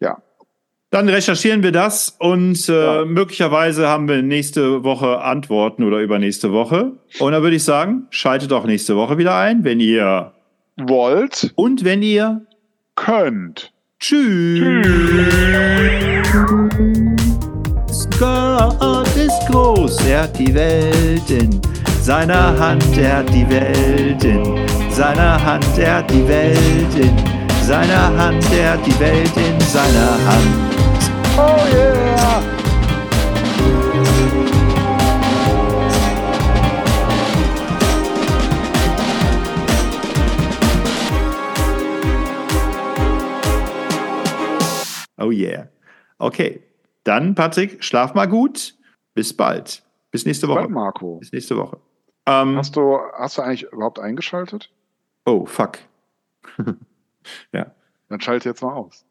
[0.00, 0.18] Ja,
[0.90, 3.04] Dann recherchieren wir das und äh, Ja.
[3.04, 6.92] möglicherweise haben wir nächste Woche Antworten oder übernächste Woche.
[7.18, 10.32] Und dann würde ich sagen, schaltet auch nächste Woche wieder ein, wenn ihr
[10.78, 12.42] wollt, und wenn ihr
[12.94, 13.72] könnt.
[14.00, 14.86] Tschüss.
[18.18, 21.60] Gott ist groß, er hat die Welt in
[22.00, 24.56] seiner Hand, er hat die Welt in
[24.92, 27.16] seiner Hand, er hat die Welt in
[27.62, 30.72] seiner Hand, er hat die Welt in seiner Hand.
[31.38, 32.42] Oh yeah!
[45.18, 45.68] Oh yeah.
[46.18, 46.62] Okay,
[47.04, 48.74] dann Patrick, schlaf mal gut.
[49.14, 49.82] Bis bald.
[50.10, 50.60] Bis nächste Woche.
[50.60, 51.16] Warte, Marco.
[51.16, 51.78] Bis nächste Woche.
[52.26, 54.70] Ähm, Hast du, hast du eigentlich überhaupt eingeschaltet?
[55.24, 55.78] Oh, fuck.
[57.52, 57.74] ja.
[58.08, 59.00] Dann schalte jetzt mal aus.